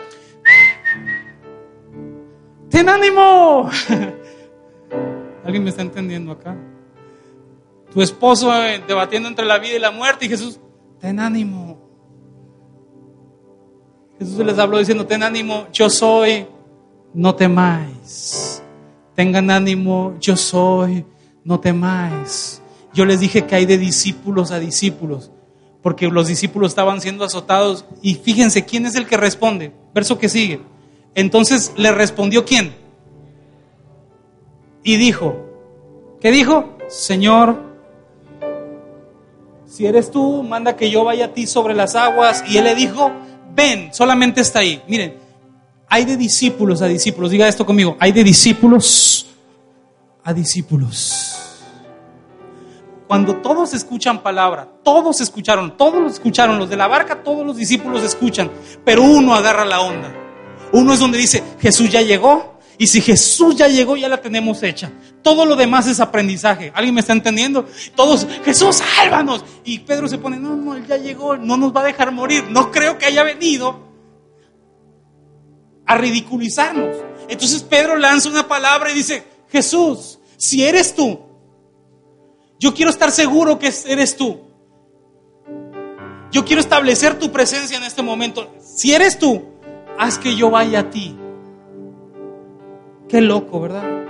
[2.69, 3.69] ten ánimo.
[5.43, 6.55] ¿Alguien me está entendiendo acá?
[7.91, 10.59] Tu esposo eh, debatiendo entre la vida y la muerte y Jesús,
[10.99, 11.79] ten ánimo.
[14.19, 16.45] Jesús les habló diciendo, ten ánimo, yo soy,
[17.13, 18.61] no temáis.
[19.19, 21.05] Tengan ánimo, yo soy,
[21.43, 22.61] no temáis.
[22.93, 25.29] Yo les dije que hay de discípulos a discípulos,
[25.81, 27.83] porque los discípulos estaban siendo azotados.
[28.01, 29.73] Y fíjense, ¿quién es el que responde?
[29.93, 30.61] Verso que sigue.
[31.15, 32.73] Entonces le respondió quién?
[34.83, 35.35] y dijo,
[36.21, 36.77] ¿qué dijo?
[36.87, 37.61] Señor,
[39.65, 42.41] si eres tú, manda que yo vaya a ti sobre las aguas.
[42.47, 43.11] Y él le dijo,
[43.53, 44.81] ven, solamente está ahí.
[44.87, 45.15] Miren,
[45.89, 49.27] hay de discípulos a discípulos, diga esto conmigo, hay de discípulos
[50.23, 51.35] a discípulos.
[53.07, 58.03] Cuando todos escuchan palabra, todos escucharon, todos escucharon, los de la barca, todos los discípulos
[58.03, 58.51] escuchan,
[58.85, 60.13] pero uno agarra la onda.
[60.71, 64.61] Uno es donde dice, Jesús ya llegó, y si Jesús ya llegó, ya la tenemos
[64.61, 64.91] hecha.
[65.23, 66.71] Todo lo demás es aprendizaje.
[66.75, 67.65] ¿Alguien me está entendiendo?
[67.95, 69.43] Todos, Jesús, sálvanos.
[69.65, 72.45] Y Pedro se pone, no, no, él ya llegó, no nos va a dejar morir.
[72.49, 73.88] No creo que haya venido
[75.89, 76.95] a ridiculizarnos.
[77.27, 81.19] Entonces Pedro lanza una palabra y dice, Jesús, si eres tú,
[82.59, 84.39] yo quiero estar seguro que eres tú.
[86.31, 88.53] Yo quiero establecer tu presencia en este momento.
[88.61, 89.41] Si eres tú,
[89.97, 91.17] haz que yo vaya a ti.
[93.07, 94.05] Qué loco, ¿verdad?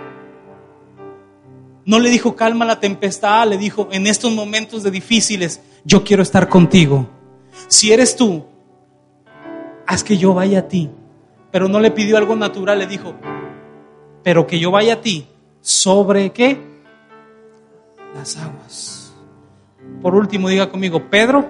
[1.85, 6.23] No le dijo calma la tempestad, le dijo en estos momentos de difíciles, yo quiero
[6.23, 7.07] estar contigo.
[7.69, 8.43] Si eres tú,
[9.87, 10.89] haz que yo vaya a ti.
[11.51, 13.13] Pero no le pidió algo natural, le dijo,
[14.23, 15.27] pero que yo vaya a ti.
[15.61, 16.57] ¿Sobre qué?
[18.15, 19.13] Las aguas.
[20.01, 21.45] Por último, diga conmigo, Pedro,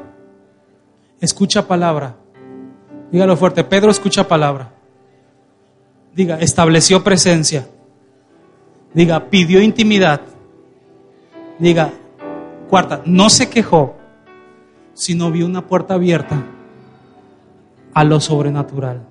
[1.19, 2.15] escucha palabra.
[3.11, 4.71] Dígalo fuerte, Pedro escucha palabra.
[6.15, 7.67] Diga, estableció presencia.
[8.93, 10.21] Diga, pidió intimidad.
[11.59, 11.91] Diga,
[12.69, 13.95] cuarta, no se quejó,
[14.93, 16.43] sino vio una puerta abierta
[17.93, 19.08] a lo sobrenatural.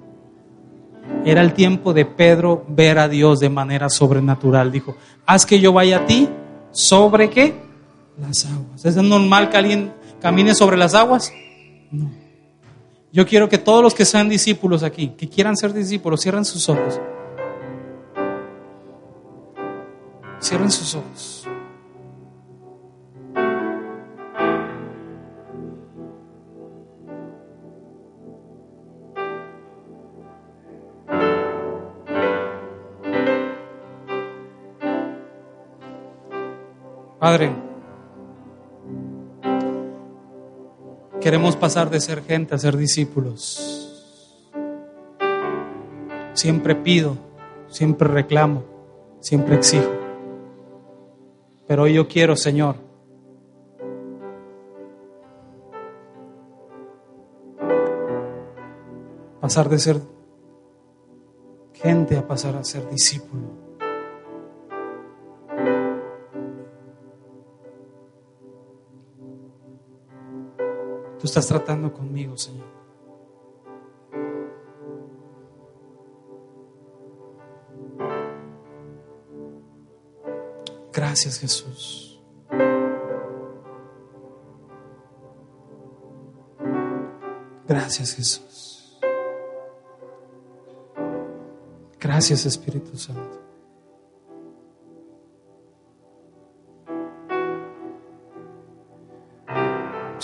[1.24, 4.72] Era el tiempo de Pedro ver a Dios de manera sobrenatural.
[4.72, 4.96] Dijo,
[5.26, 6.28] haz que yo vaya a ti
[6.70, 7.54] sobre qué?
[8.20, 8.84] Las aguas.
[8.84, 11.32] ¿Es normal que alguien camine sobre las aguas?
[11.90, 12.11] No.
[13.12, 16.68] Yo quiero que todos los que sean discípulos aquí, que quieran ser discípulos, cierren sus
[16.68, 17.00] ojos.
[20.40, 21.38] Cierren sus ojos.
[37.28, 37.52] Padre,
[41.20, 43.92] Queremos pasar de ser gente a ser discípulos.
[46.32, 47.18] Siempre pido,
[47.68, 48.64] siempre reclamo,
[49.20, 49.90] siempre exijo.
[51.66, 52.76] Pero hoy yo quiero, Señor,
[59.38, 60.00] pasar de ser
[61.74, 63.67] gente a pasar a ser discípulo.
[71.18, 72.66] Tú estás tratando conmigo, Señor.
[80.92, 82.20] Gracias, Jesús.
[87.66, 88.98] Gracias, Jesús.
[91.98, 93.47] Gracias, Espíritu Santo.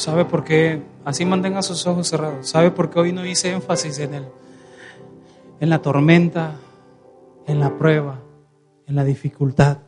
[0.04, 0.82] ¿Sabe por qué?
[1.04, 2.46] Así mantenga sus ojos cerrados.
[2.46, 4.26] ¿Sabe por qué hoy no hice énfasis en el
[5.60, 6.56] en la tormenta,
[7.46, 8.20] en la prueba,
[8.86, 9.78] en la dificultad.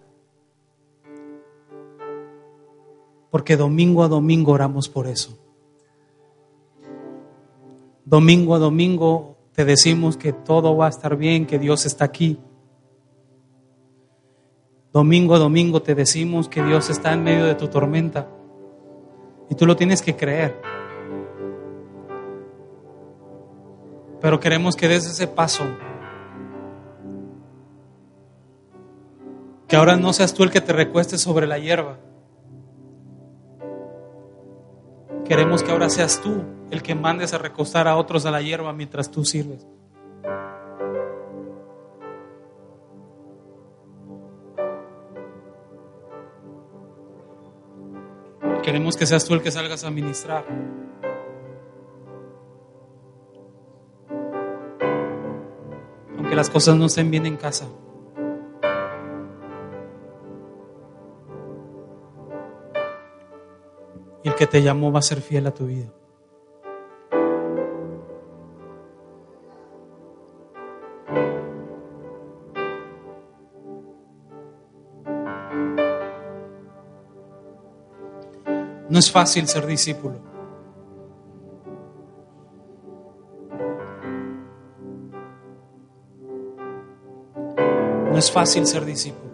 [3.31, 5.39] Porque domingo a domingo oramos por eso.
[8.07, 12.39] Domingo a domingo te decimos que todo va a estar bien, que Dios está aquí.
[14.95, 18.29] Domingo a domingo te decimos que Dios está en medio de tu tormenta.
[19.49, 20.61] Y tú lo tienes que creer.
[24.21, 25.65] Pero queremos que des ese paso.
[29.69, 31.99] Que ahora no seas tú el que te recueste sobre la hierba.
[35.25, 38.73] Queremos que ahora seas tú el que mandes a recostar a otros a la hierba
[38.73, 39.67] mientras tú sirves.
[48.67, 50.45] Queremos que seas tú el que salgas a ministrar.
[56.19, 57.69] Aunque las cosas no estén bien en casa.
[64.25, 65.93] Y el que te llamó va a ser fiel a tu vida.
[79.17, 80.19] Fácil ser discípulo.
[88.11, 89.33] No es fácil ser discípulo.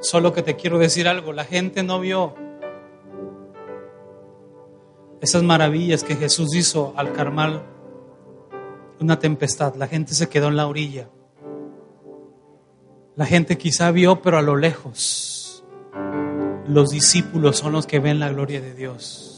[0.00, 2.34] Solo que te quiero decir algo, la gente no vio
[5.22, 7.62] esas maravillas que Jesús hizo al calmar
[9.00, 9.74] una tempestad.
[9.76, 11.08] La gente se quedó en la orilla.
[13.16, 15.31] La gente quizá vio, pero a lo lejos
[16.72, 19.31] los discípulos son los que ven la gloria de Dios.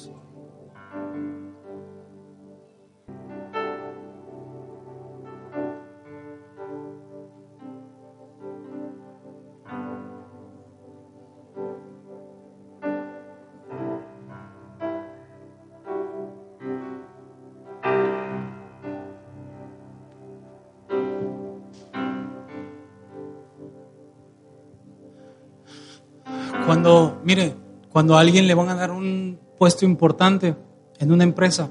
[27.94, 30.56] Cuando a alguien le van a dar un puesto importante
[30.98, 31.70] en una empresa,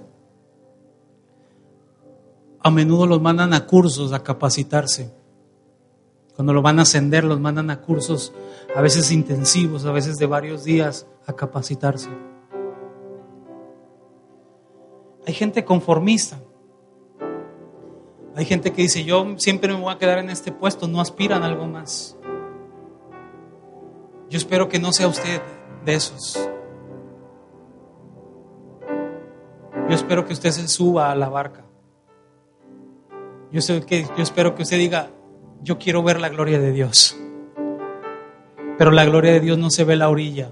[2.61, 5.13] a menudo los mandan a cursos a capacitarse.
[6.33, 8.31] Cuando lo van a ascender, los mandan a cursos
[8.73, 12.07] a veces intensivos, a veces de varios días a capacitarse.
[15.27, 16.39] Hay gente conformista.
[18.37, 21.43] Hay gente que dice, yo siempre me voy a quedar en este puesto, no aspiran
[21.43, 22.15] a algo más.
[24.29, 25.41] Yo espero que no sea usted
[25.85, 26.49] de esos.
[29.89, 31.65] Yo espero que usted se suba a la barca.
[33.51, 35.09] Yo, que, yo espero que usted diga,
[35.61, 37.17] yo quiero ver la gloria de Dios.
[38.77, 40.51] Pero la gloria de Dios no se ve en la orilla.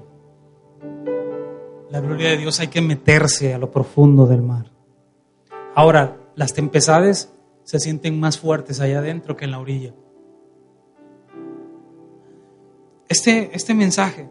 [1.89, 4.71] La gloria de Dios hay que meterse a lo profundo del mar.
[5.73, 9.93] Ahora, las tempestades se sienten más fuertes allá adentro que en la orilla.
[13.09, 14.29] Este, este mensaje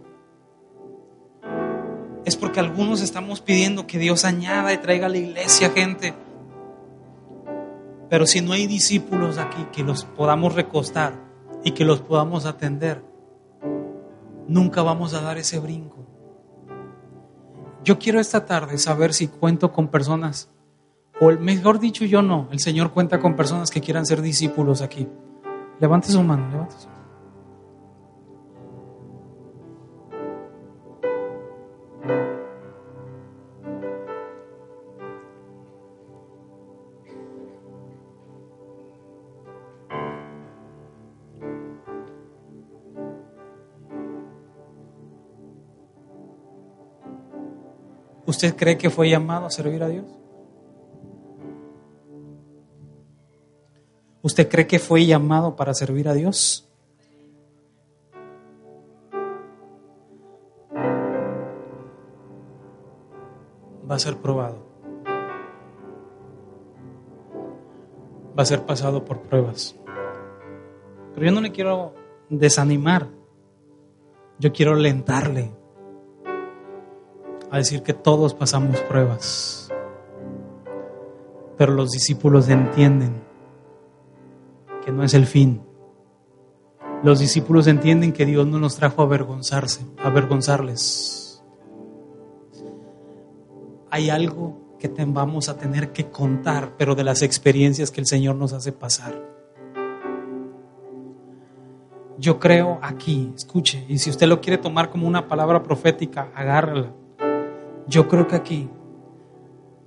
[2.31, 6.15] es porque algunos estamos pidiendo que Dios añada y traiga a la iglesia gente.
[8.09, 11.15] Pero si no hay discípulos aquí que los podamos recostar
[11.65, 13.03] y que los podamos atender,
[14.47, 16.07] nunca vamos a dar ese brinco.
[17.83, 20.51] Yo quiero esta tarde saber si cuento con personas,
[21.21, 25.09] o mejor dicho, yo no, el Señor cuenta con personas que quieran ser discípulos aquí.
[25.81, 27.00] Levante su mano, levante su mano.
[48.31, 50.07] ¿Usted cree que fue llamado a servir a Dios?
[54.23, 56.71] ¿Usted cree que fue llamado para servir a Dios?
[63.91, 64.65] Va a ser probado.
[68.39, 69.75] Va a ser pasado por pruebas.
[71.15, 71.97] Pero yo no le quiero
[72.29, 73.09] desanimar.
[74.39, 75.60] Yo quiero alentarle
[77.51, 79.71] a decir que todos pasamos pruebas.
[81.57, 83.23] Pero los discípulos entienden
[84.85, 85.63] que no es el fin.
[87.03, 91.43] Los discípulos entienden que Dios no nos trajo a avergonzarse, a avergonzarles.
[93.91, 98.37] Hay algo que vamos a tener que contar, pero de las experiencias que el Señor
[98.37, 99.15] nos hace pasar.
[102.17, 106.93] Yo creo aquí, escuche, y si usted lo quiere tomar como una palabra profética, agárrala.
[107.87, 108.71] Yo creo que aquí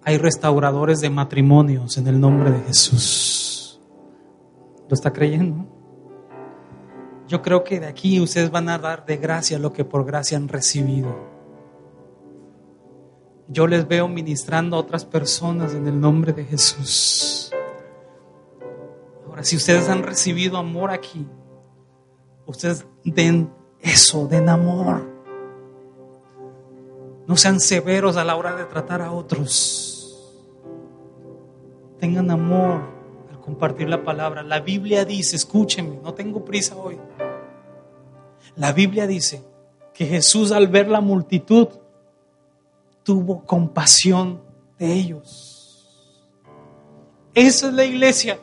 [0.03, 3.79] hay restauradores de matrimonios en el nombre de Jesús.
[4.89, 5.65] ¿Lo está creyendo?
[7.27, 10.37] Yo creo que de aquí ustedes van a dar de gracia lo que por gracia
[10.37, 11.15] han recibido.
[13.47, 17.51] Yo les veo ministrando a otras personas en el nombre de Jesús.
[19.27, 21.25] Ahora, si ustedes han recibido amor aquí,
[22.45, 25.12] ustedes den eso, den amor.
[27.27, 30.33] No sean severos a la hora de tratar a otros.
[31.99, 32.81] Tengan amor
[33.31, 34.43] al compartir la palabra.
[34.43, 36.99] La Biblia dice, escúchenme, no tengo prisa hoy.
[38.55, 39.43] La Biblia dice
[39.93, 41.69] que Jesús al ver la multitud
[43.03, 44.41] tuvo compasión
[44.77, 45.53] de ellos.
[47.33, 48.39] Esa es la iglesia.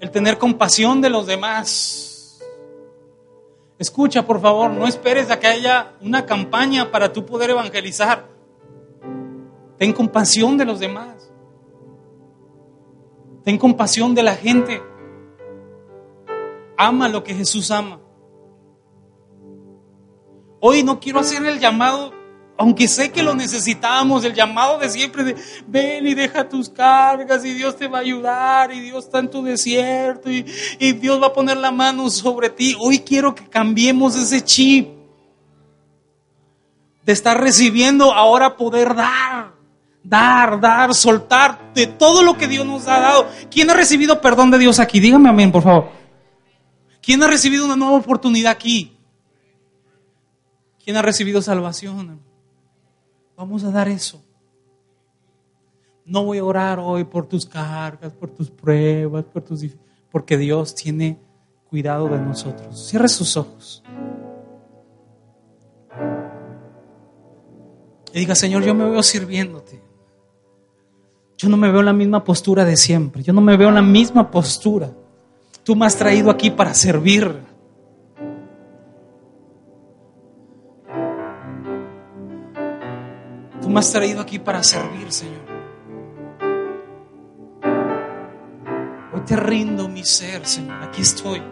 [0.00, 2.13] El tener compasión de los demás.
[3.78, 8.28] Escucha, por favor, no esperes a que haya una campaña para tú poder evangelizar.
[9.78, 11.32] Ten compasión de los demás.
[13.44, 14.82] Ten compasión de la gente.
[16.76, 18.00] Ama lo que Jesús ama.
[20.60, 22.12] Hoy no quiero hacer el llamado
[22.56, 25.36] aunque sé que lo necesitamos, el llamado de siempre de
[25.66, 29.30] ven y deja tus cargas y Dios te va a ayudar y Dios está en
[29.30, 30.46] tu desierto y,
[30.78, 32.76] y Dios va a poner la mano sobre ti.
[32.78, 34.88] Hoy quiero que cambiemos ese chip
[37.04, 39.52] de estar recibiendo, ahora poder dar,
[40.02, 43.28] dar, dar, soltar de todo lo que Dios nos ha dado.
[43.50, 45.00] ¿Quién ha recibido perdón de Dios aquí?
[45.00, 45.90] Dígame amén, por favor.
[47.02, 48.96] ¿Quién ha recibido una nueva oportunidad aquí?
[50.82, 52.20] ¿Quién ha recibido salvación?
[53.36, 54.22] Vamos a dar eso.
[56.04, 59.64] No voy a orar hoy por tus cargas, por tus pruebas, por tus
[60.10, 61.18] porque Dios tiene
[61.68, 62.86] cuidado de nosotros.
[62.88, 63.82] Cierre sus ojos.
[68.12, 69.82] Y diga, Señor, yo me veo sirviéndote.
[71.36, 73.24] Yo no me veo en la misma postura de siempre.
[73.24, 74.92] Yo no me veo en la misma postura.
[75.64, 77.40] Tú me has traído aquí para servir.
[83.74, 85.42] Me has traído aquí para servir, Señor.
[89.12, 90.80] Hoy te rindo mi ser, Señor.
[90.80, 91.42] Aquí estoy.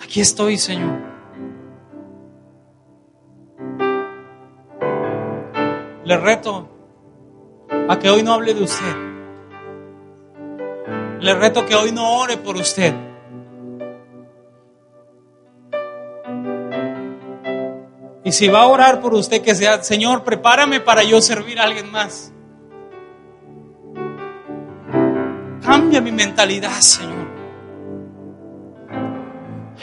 [0.00, 0.96] Aquí estoy, Señor.
[6.04, 6.68] Le reto
[7.88, 8.96] a que hoy no hable de usted.
[11.18, 13.05] Le reto que hoy no ore por usted.
[18.26, 21.62] Y si va a orar por usted, que sea, Señor, prepárame para yo servir a
[21.62, 22.32] alguien más.
[25.62, 27.28] Cambia mi mentalidad, Señor.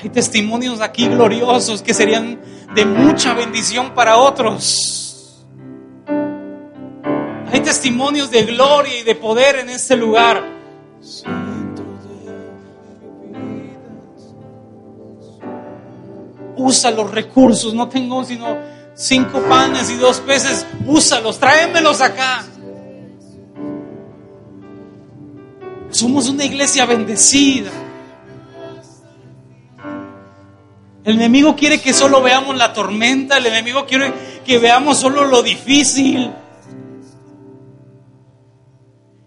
[0.04, 2.42] Hay testimonios aquí gloriosos que serían
[2.76, 5.46] de mucha bendición para otros.
[7.50, 10.44] Hay testimonios de gloria y de poder en este lugar.
[16.64, 18.58] Usa los recursos, no tengo sino
[18.96, 22.46] cinco panes y dos peces, úsalos, tráemelos acá.
[25.90, 27.72] Somos una iglesia bendecida.
[31.04, 34.14] El enemigo quiere que solo veamos la tormenta, el enemigo quiere
[34.46, 36.32] que veamos solo lo difícil.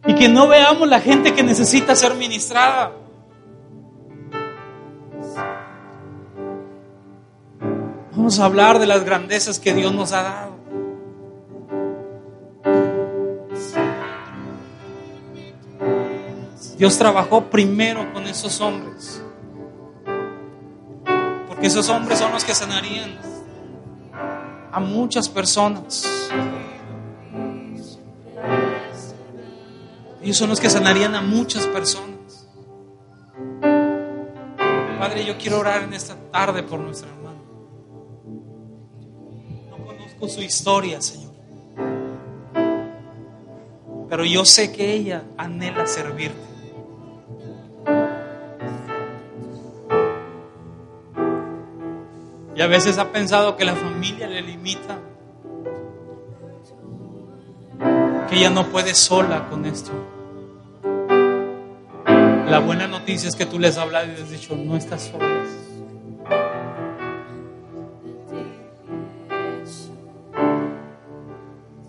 [0.06, 2.92] Y que no veamos la gente que necesita ser ministrada.
[8.16, 10.56] Vamos a hablar de las grandezas que Dios nos ha dado.
[16.78, 19.22] Dios trabajó primero con esos hombres.
[21.46, 23.18] Porque esos hombres son los que sanarían
[24.72, 26.30] a muchas personas.
[30.22, 32.48] Ellos son los que sanarían a muchas personas.
[34.98, 37.25] Padre, yo quiero orar en esta tarde por nuestra hermana
[40.18, 41.32] con su historia, Señor.
[44.08, 46.46] Pero yo sé que ella anhela servirte.
[52.54, 54.98] Y a veces ha pensado que la familia le limita.
[58.28, 59.92] Que ella no puede sola con esto.
[62.48, 65.44] La buena noticia es que tú les hablas y les has dicho, no estás sola.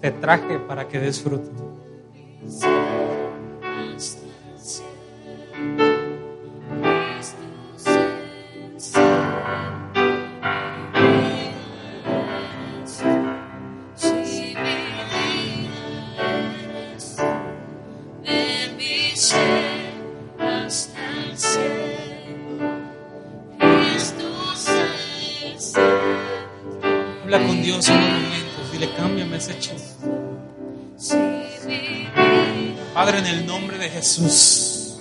[0.02, 1.52] Te traje para que des fruto.
[27.24, 27.92] Habla con Dios.
[28.78, 29.74] Dile, cámbiame ese chip.
[32.94, 35.00] Padre, en el nombre de Jesús,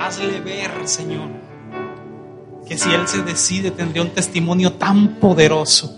[0.00, 1.28] hazle ver, Señor,
[2.66, 5.96] que si Él se decide tendría un testimonio tan poderoso.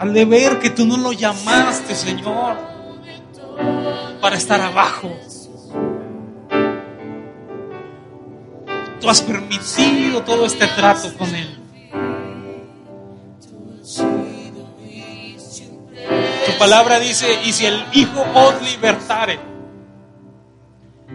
[0.00, 2.56] Hazle ver que tú no lo llamaste, Señor,
[4.20, 5.12] para estar abajo.
[9.06, 11.46] Tú has permitido todo este trato con Él.
[16.44, 19.38] Tu palabra dice, y si el Hijo os libertare,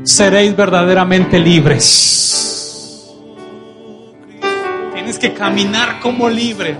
[0.03, 3.11] seréis verdaderamente libres.
[4.93, 6.77] Tienes que caminar como libre,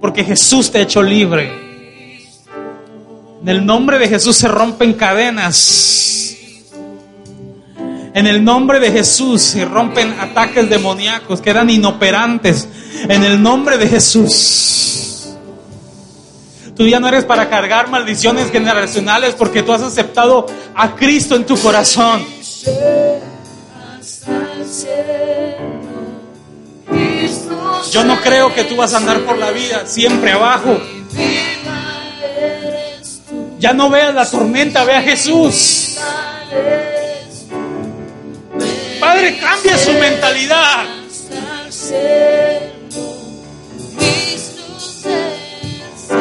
[0.00, 1.52] porque Jesús te ha hecho libre.
[3.40, 6.37] En el nombre de Jesús se rompen cadenas.
[8.18, 12.66] En el nombre de Jesús se rompen ataques demoníacos que eran inoperantes.
[13.08, 15.28] En el nombre de Jesús.
[16.76, 21.46] Tú ya no eres para cargar maldiciones generacionales porque tú has aceptado a Cristo en
[21.46, 22.26] tu corazón.
[27.92, 30.76] Yo no creo que tú vas a andar por la vida siempre abajo.
[33.60, 35.98] Ya no veas la tormenta, ve a Jesús.
[39.00, 40.86] Padre, cambia su mentalidad.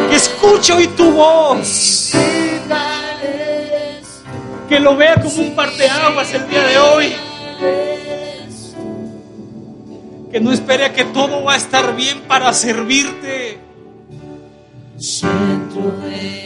[0.10, 2.12] Que escuche hoy tu voz.
[4.70, 7.16] Que lo vea como un parteaguas el día de hoy.
[10.32, 13.60] Que no espere que todo va a estar bien para servirte.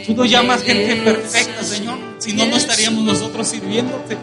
[0.06, 1.98] Tú no llamas gente perfecta, Señor.
[2.18, 4.16] Si no, no estaríamos nosotros sirviéndote.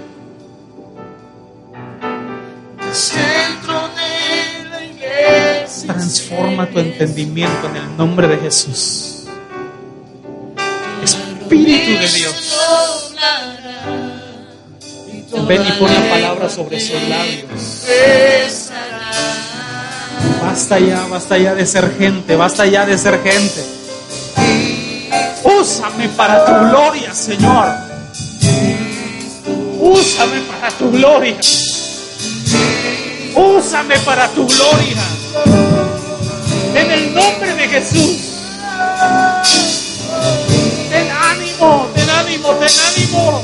[2.93, 5.93] Centro de la iglesia.
[5.93, 9.25] Transforma tu entendimiento en el nombre de Jesús.
[11.03, 12.55] Espíritu de Dios.
[15.47, 17.85] Ven y pon la palabra sobre sus labios.
[20.41, 23.63] Basta ya, basta ya de ser gente, basta ya de ser gente.
[25.43, 27.67] Úsame para tu gloria, Señor.
[29.79, 31.37] Úsame para tu gloria.
[33.39, 35.01] Úsame para tu gloria.
[36.75, 38.17] En el nombre de Jesús.
[40.89, 43.41] Ten ánimo, ten ánimo, ten ánimo.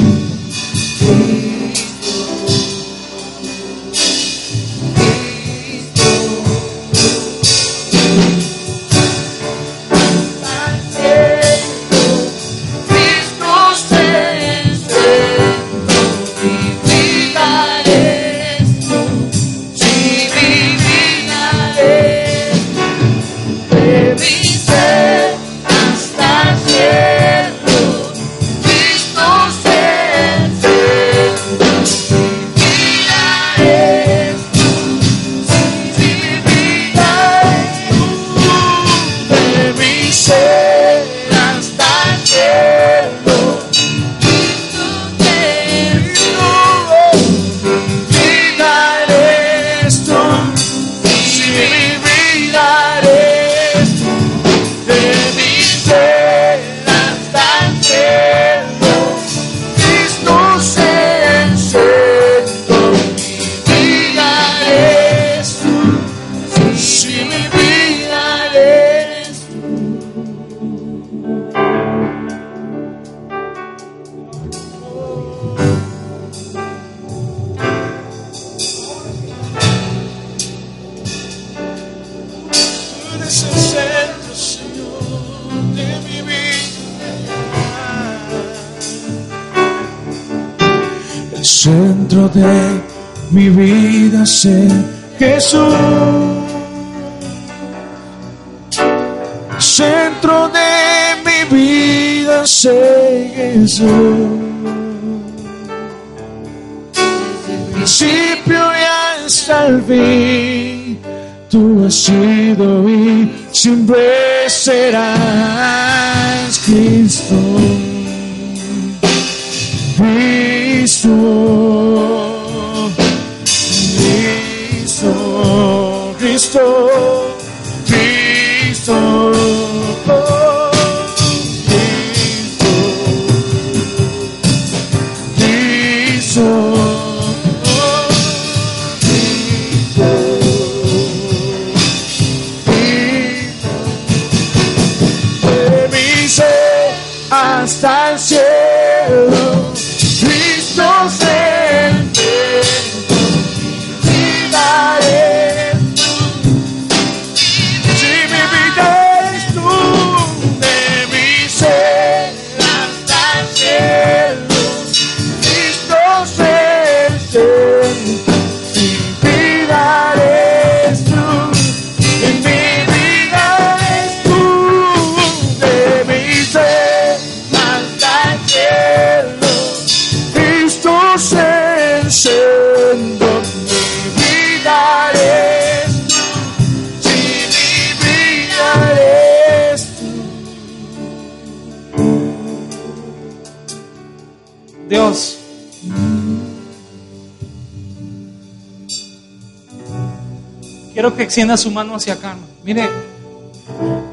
[201.35, 202.37] Extienda su mano hacia acá.
[202.63, 202.87] Mire,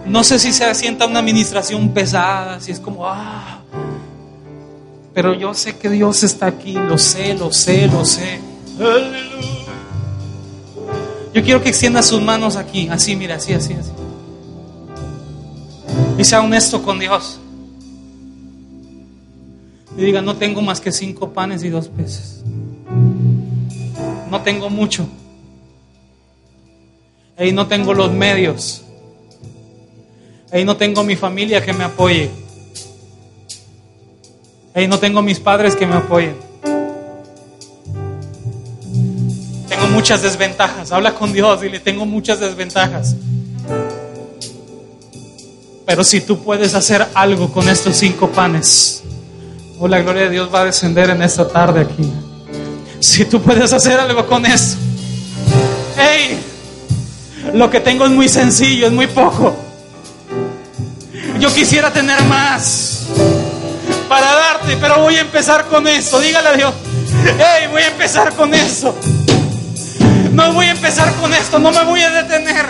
[0.06, 3.60] no sé si se sienta una administración pesada, si es como, ah,
[5.14, 8.40] pero yo sé que Dios está aquí, lo sé, lo sé, lo sé.
[11.32, 13.92] Yo quiero que extienda sus manos aquí, así, mira, así, así, así.
[16.18, 17.38] Y sea honesto con Dios.
[19.96, 22.42] Y diga, no tengo más que cinco panes y dos peces.
[24.28, 25.06] No tengo mucho.
[27.42, 28.82] Ahí no tengo los medios.
[30.52, 32.30] Ahí no tengo mi familia que me apoye.
[34.72, 36.36] Ahí no tengo mis padres que me apoyen.
[39.68, 40.92] Tengo muchas desventajas.
[40.92, 43.16] Habla con Dios y le tengo muchas desventajas.
[45.84, 49.02] Pero si tú puedes hacer algo con estos cinco panes,
[49.80, 52.08] oh, la gloria de Dios va a descender en esta tarde aquí.
[53.00, 54.76] Si tú puedes hacer algo con eso,
[55.96, 56.38] hey,
[57.52, 59.56] lo que tengo es muy sencillo, es muy poco.
[61.38, 63.06] Yo quisiera tener más
[64.08, 66.20] para darte, pero voy a empezar con esto.
[66.20, 66.74] Dígale a Dios,
[67.24, 68.94] hey, voy a empezar con eso.
[70.32, 72.66] No voy a empezar con esto, no me voy a detener.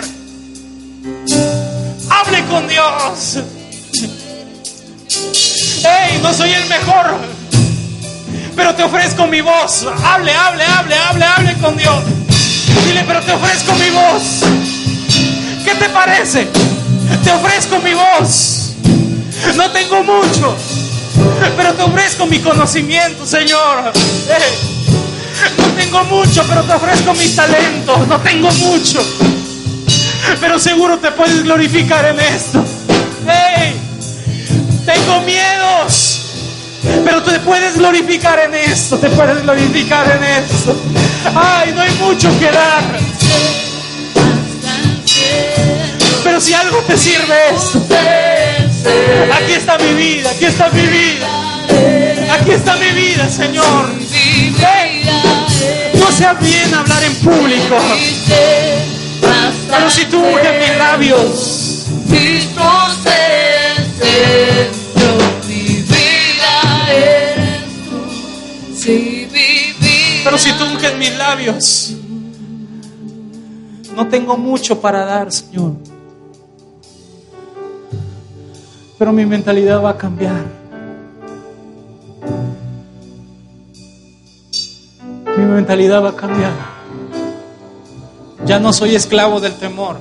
[2.09, 3.39] Hable con Dios.
[5.85, 7.17] Hey, no soy el mejor,
[8.55, 9.85] pero te ofrezco mi voz.
[10.03, 12.03] Hable, hable, hable, hable, hable con Dios.
[12.85, 14.62] Dile, pero te ofrezco mi voz.
[15.73, 16.47] ¿Qué te parece?
[17.23, 18.73] Te ofrezco mi voz.
[19.55, 20.55] No tengo mucho,
[21.57, 23.91] pero te ofrezco mi conocimiento, Señor.
[24.27, 24.55] Hey,
[25.57, 28.07] no tengo mucho, pero te ofrezco mis talentos.
[28.07, 29.03] No tengo mucho,
[30.39, 32.63] pero seguro te puedes glorificar en esto.
[34.85, 36.21] Tengo miedos,
[37.03, 38.99] pero te puedes glorificar en esto.
[38.99, 40.75] Te puedes glorificar en esto.
[41.33, 43.02] Ay, no hay mucho que dar.
[46.33, 47.79] Pero si algo te sirve esto,
[49.35, 51.27] aquí está mi vida, aquí está mi vida,
[52.33, 53.91] aquí está mi vida, Señor.
[55.93, 57.77] No sea bien hablar en público,
[59.69, 61.85] pero si tú unges mis labios,
[70.23, 71.91] pero si tú unges mis labios,
[73.95, 75.92] no tengo mucho para dar, Señor.
[78.97, 80.43] Pero mi mentalidad va a cambiar.
[85.37, 86.51] Mi mentalidad va a cambiar.
[88.45, 89.97] Ya no soy esclavo del temor.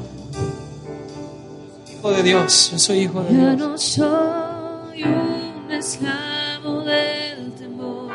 [1.91, 3.59] Hijo de Dios, yo soy hijo de Ya Dios.
[3.59, 8.11] no soy un esclavo del temor.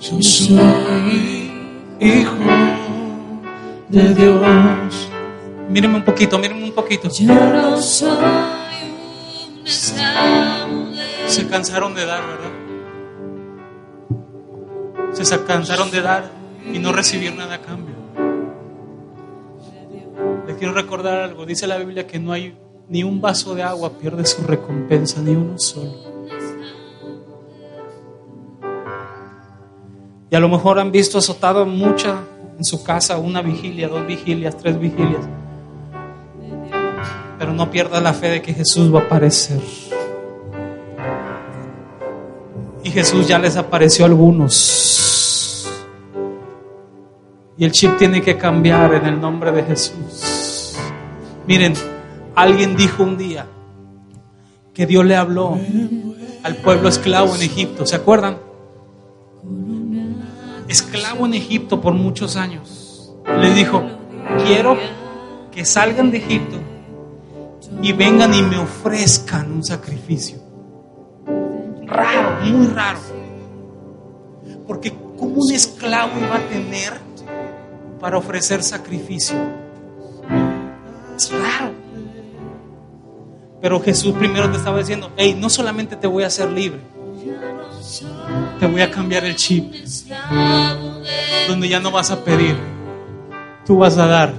[0.00, 1.50] Yo soy
[2.00, 2.34] hijo
[3.90, 5.07] de Dios.
[5.68, 7.08] Mírenme un poquito, mírenme un poquito.
[7.22, 8.58] No soy un
[11.26, 12.50] Se cansaron de dar, ¿verdad?
[15.12, 16.30] Se sa- cansaron de dar
[16.72, 17.94] y no recibir nada a cambio.
[20.46, 21.44] Les quiero recordar algo.
[21.44, 22.56] Dice la Biblia que no hay
[22.88, 25.92] ni un vaso de agua pierde su recompensa, ni uno solo.
[30.30, 32.20] Y a lo mejor han visto azotado mucha
[32.58, 35.28] en su casa una vigilia, dos vigilias, tres vigilias.
[37.38, 39.60] Pero no pierda la fe de que Jesús va a aparecer.
[42.82, 45.68] Y Jesús ya les apareció a algunos.
[47.56, 50.76] Y el chip tiene que cambiar en el nombre de Jesús.
[51.46, 51.74] Miren,
[52.34, 53.46] alguien dijo un día
[54.74, 55.58] que Dios le habló
[56.44, 57.84] al pueblo esclavo en Egipto.
[57.84, 58.38] ¿Se acuerdan?
[60.68, 63.12] Esclavo en Egipto por muchos años.
[63.40, 63.82] Le dijo,
[64.46, 64.76] quiero
[65.50, 66.58] que salgan de Egipto
[67.82, 70.38] y vengan y me ofrezcan un sacrificio.
[71.86, 72.98] Raro, muy raro.
[74.66, 76.92] Porque ¿cómo un esclavo iba a tener
[78.00, 79.36] para ofrecer sacrificio?
[81.16, 81.72] Es raro.
[83.60, 86.80] Pero Jesús primero te estaba diciendo, hey, no solamente te voy a hacer libre,
[88.60, 89.74] te voy a cambiar el chip,
[91.48, 92.56] donde ya no vas a pedir,
[93.66, 94.34] tú vas a dar.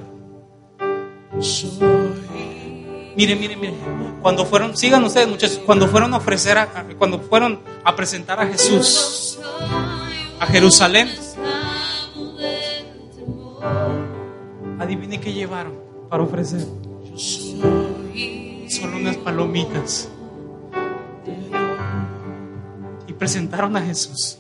[3.20, 3.74] Mire, mire, mire,
[4.22, 8.48] cuando fueron, sigan ustedes muchachos, cuando fueron a ofrecer, a- cuando fueron a presentar a
[8.48, 9.38] Jesús
[10.40, 11.10] a Jerusalén,
[14.80, 15.74] adivine qué llevaron
[16.10, 16.66] para ofrecer.
[18.70, 20.08] Solo unas palomitas.
[23.06, 24.38] Y presentaron a Jesús.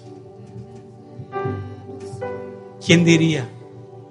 [2.85, 3.45] ¿Quién diría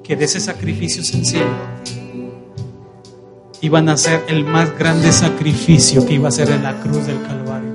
[0.05, 1.47] que de ese sacrificio sencillo
[3.61, 7.21] iban a ser el más grande sacrificio que iba a ser en la cruz del
[7.23, 7.75] Calvario?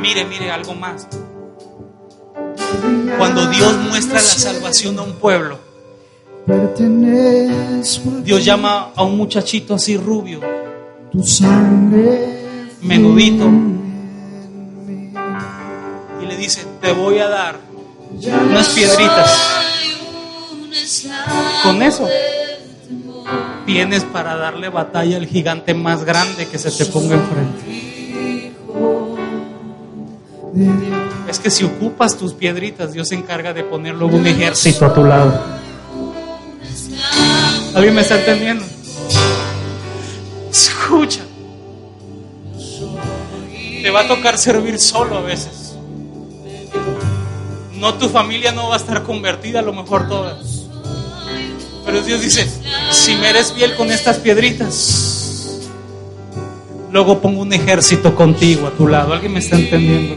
[0.00, 1.06] Mire, mire, algo más.
[3.18, 5.58] Cuando Dios muestra la salvación a un pueblo,
[8.24, 10.40] Dios llama a un muchachito así rubio,
[12.80, 13.48] menudito,
[16.20, 17.60] y le dice, te voy a dar
[18.50, 19.58] unas piedritas.
[21.62, 22.08] Con eso
[23.66, 27.82] tienes para darle batalla al gigante más grande que se te ponga enfrente.
[31.28, 34.94] Es que si ocupas tus piedritas, Dios se encarga de poner luego un ejército a
[34.94, 35.40] tu lado.
[37.74, 38.64] ¿Alguien me está entendiendo?
[40.50, 41.22] Escucha.
[43.82, 45.74] Te va a tocar servir solo a veces.
[47.74, 50.66] No, tu familia no va a estar convertida, a lo mejor todas.
[51.84, 52.48] Pero Dios dice,
[53.02, 55.58] si me eres fiel con estas piedritas,
[56.92, 59.12] luego pongo un ejército contigo a tu lado.
[59.12, 60.16] ¿Alguien me está entendiendo?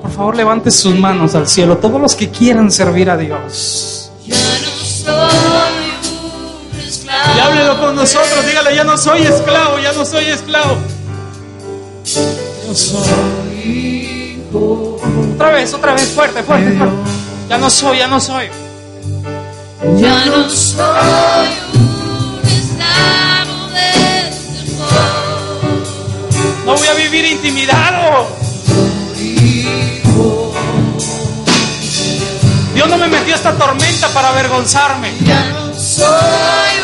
[0.00, 4.10] Por favor, levante sus manos al cielo, todos los que quieran servir a Dios.
[4.26, 4.32] Y
[7.38, 10.78] háblelo con nosotros, dígale, ya no soy esclavo, ya no soy esclavo.
[12.04, 14.40] Yo soy.
[15.34, 16.96] Otra vez, otra vez, fuerte, fuerte, fuerte.
[17.50, 18.48] Ya no soy, ya no soy.
[19.82, 24.92] Ya no soy un esclavo temor.
[26.66, 28.28] No voy a vivir intimidado.
[32.74, 35.14] Dios no me metió esta tormenta para avergonzarme.
[35.24, 36.04] Ya no soy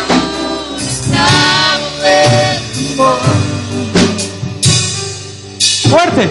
[0.09, 3.19] un esclavo del temor.
[5.91, 6.31] Fuerte.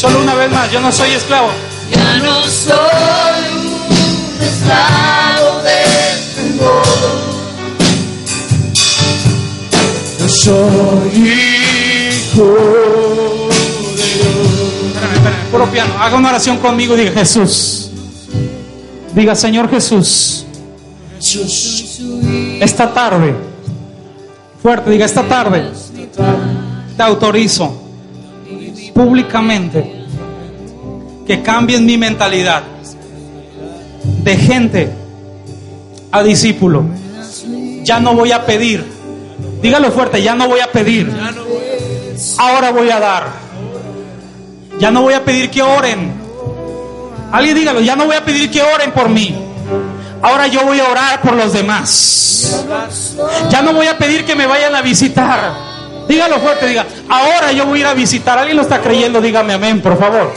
[0.00, 1.50] Solo una vez más, yo no soy esclavo.
[1.90, 2.78] Ya no soy
[3.90, 6.82] un esclavo del temor.
[10.18, 12.44] Yo soy hijo
[13.94, 14.04] de
[14.86, 15.92] Espérame, espérame, puro piano.
[16.00, 17.90] Haga una oración conmigo y diga Jesús.
[19.14, 20.46] Diga Señor Jesús,
[21.18, 22.00] Jesús.
[22.58, 23.34] esta tarde,
[24.62, 25.70] fuerte, diga esta tarde,
[26.96, 27.79] te autorizo
[28.94, 30.06] públicamente
[31.26, 32.62] que cambien mi mentalidad
[34.22, 34.90] de gente
[36.10, 36.84] a discípulo.
[37.82, 38.84] Ya no voy a pedir.
[39.62, 41.10] Dígalo fuerte, ya no voy a pedir.
[42.38, 43.28] Ahora voy a dar.
[44.78, 46.12] Ya no voy a pedir que oren.
[47.32, 49.36] Alguien dígalo, ya no voy a pedir que oren por mí.
[50.22, 52.64] Ahora yo voy a orar por los demás.
[53.50, 55.69] Ya no voy a pedir que me vayan a visitar.
[56.10, 58.36] Dígalo fuerte, diga, ahora yo voy a ir a visitar.
[58.36, 59.20] ¿Alguien lo está creyendo?
[59.20, 60.32] Dígame amén, por favor.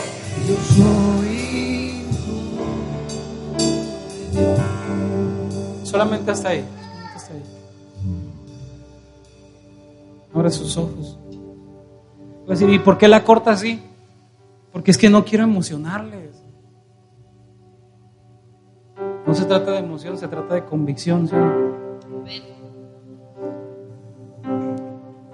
[5.83, 6.63] Solamente hasta ahí.
[6.63, 7.43] solamente hasta ahí.
[10.35, 11.17] Abre sus ojos.
[11.31, 13.81] Voy a decir, ¿y por qué la corta así?
[14.71, 16.35] Porque es que no quiero emocionarles.
[19.25, 21.27] No se trata de emoción, se trata de convicción.
[21.27, 22.43] ¿sí?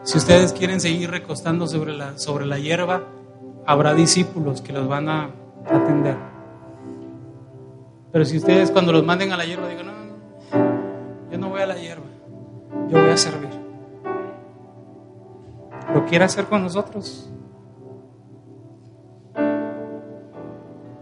[0.03, 3.03] Si ustedes quieren seguir recostando sobre la, sobre la hierba,
[3.65, 5.29] habrá discípulos que los van a
[5.69, 6.17] atender.
[8.11, 11.61] Pero si ustedes cuando los manden a la hierba digan, no, no, yo no voy
[11.61, 12.05] a la hierba,
[12.89, 13.49] yo voy a servir.
[15.93, 17.29] ¿Lo quiere hacer con nosotros?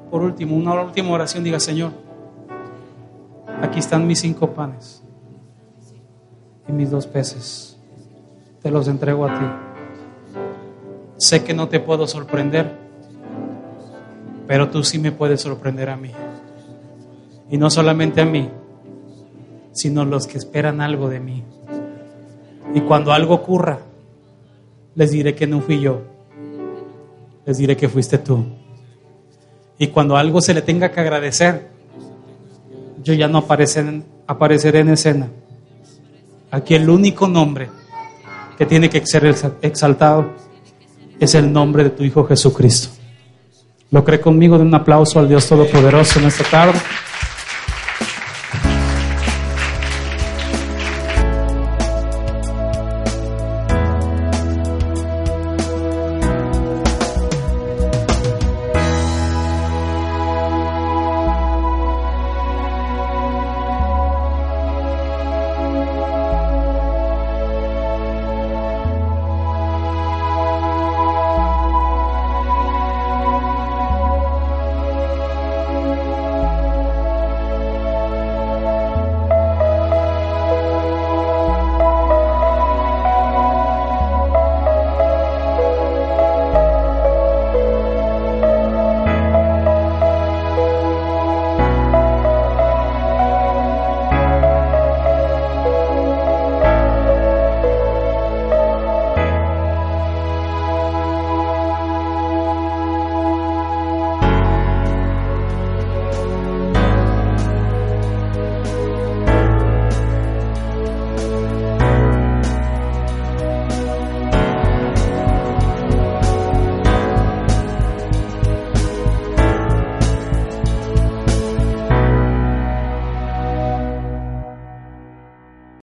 [0.10, 1.92] Por último, una última oración, diga, Señor,
[3.62, 5.04] aquí están mis cinco panes
[6.68, 7.77] y mis dos peces.
[8.62, 9.46] Te los entrego a ti.
[11.18, 12.72] Sé que no te puedo sorprender,
[14.48, 16.12] pero tú sí me puedes sorprender a mí.
[17.50, 18.50] Y no solamente a mí,
[19.72, 21.44] sino los que esperan algo de mí.
[22.74, 23.80] Y cuando algo ocurra,
[24.96, 26.02] les diré que no fui yo.
[27.46, 28.46] Les diré que fuiste tú.
[29.80, 31.70] Y cuando algo se le tenga que agradecer,
[33.04, 35.30] yo ya no apareceré, apareceré en escena.
[36.52, 37.70] Aquí el único nombre
[38.58, 40.32] que tiene que ser exaltado
[41.20, 42.90] es el nombre de tu Hijo Jesucristo.
[43.92, 44.58] ¿Lo cree conmigo?
[44.58, 46.80] De un aplauso al Dios Todopoderoso en esta tarde.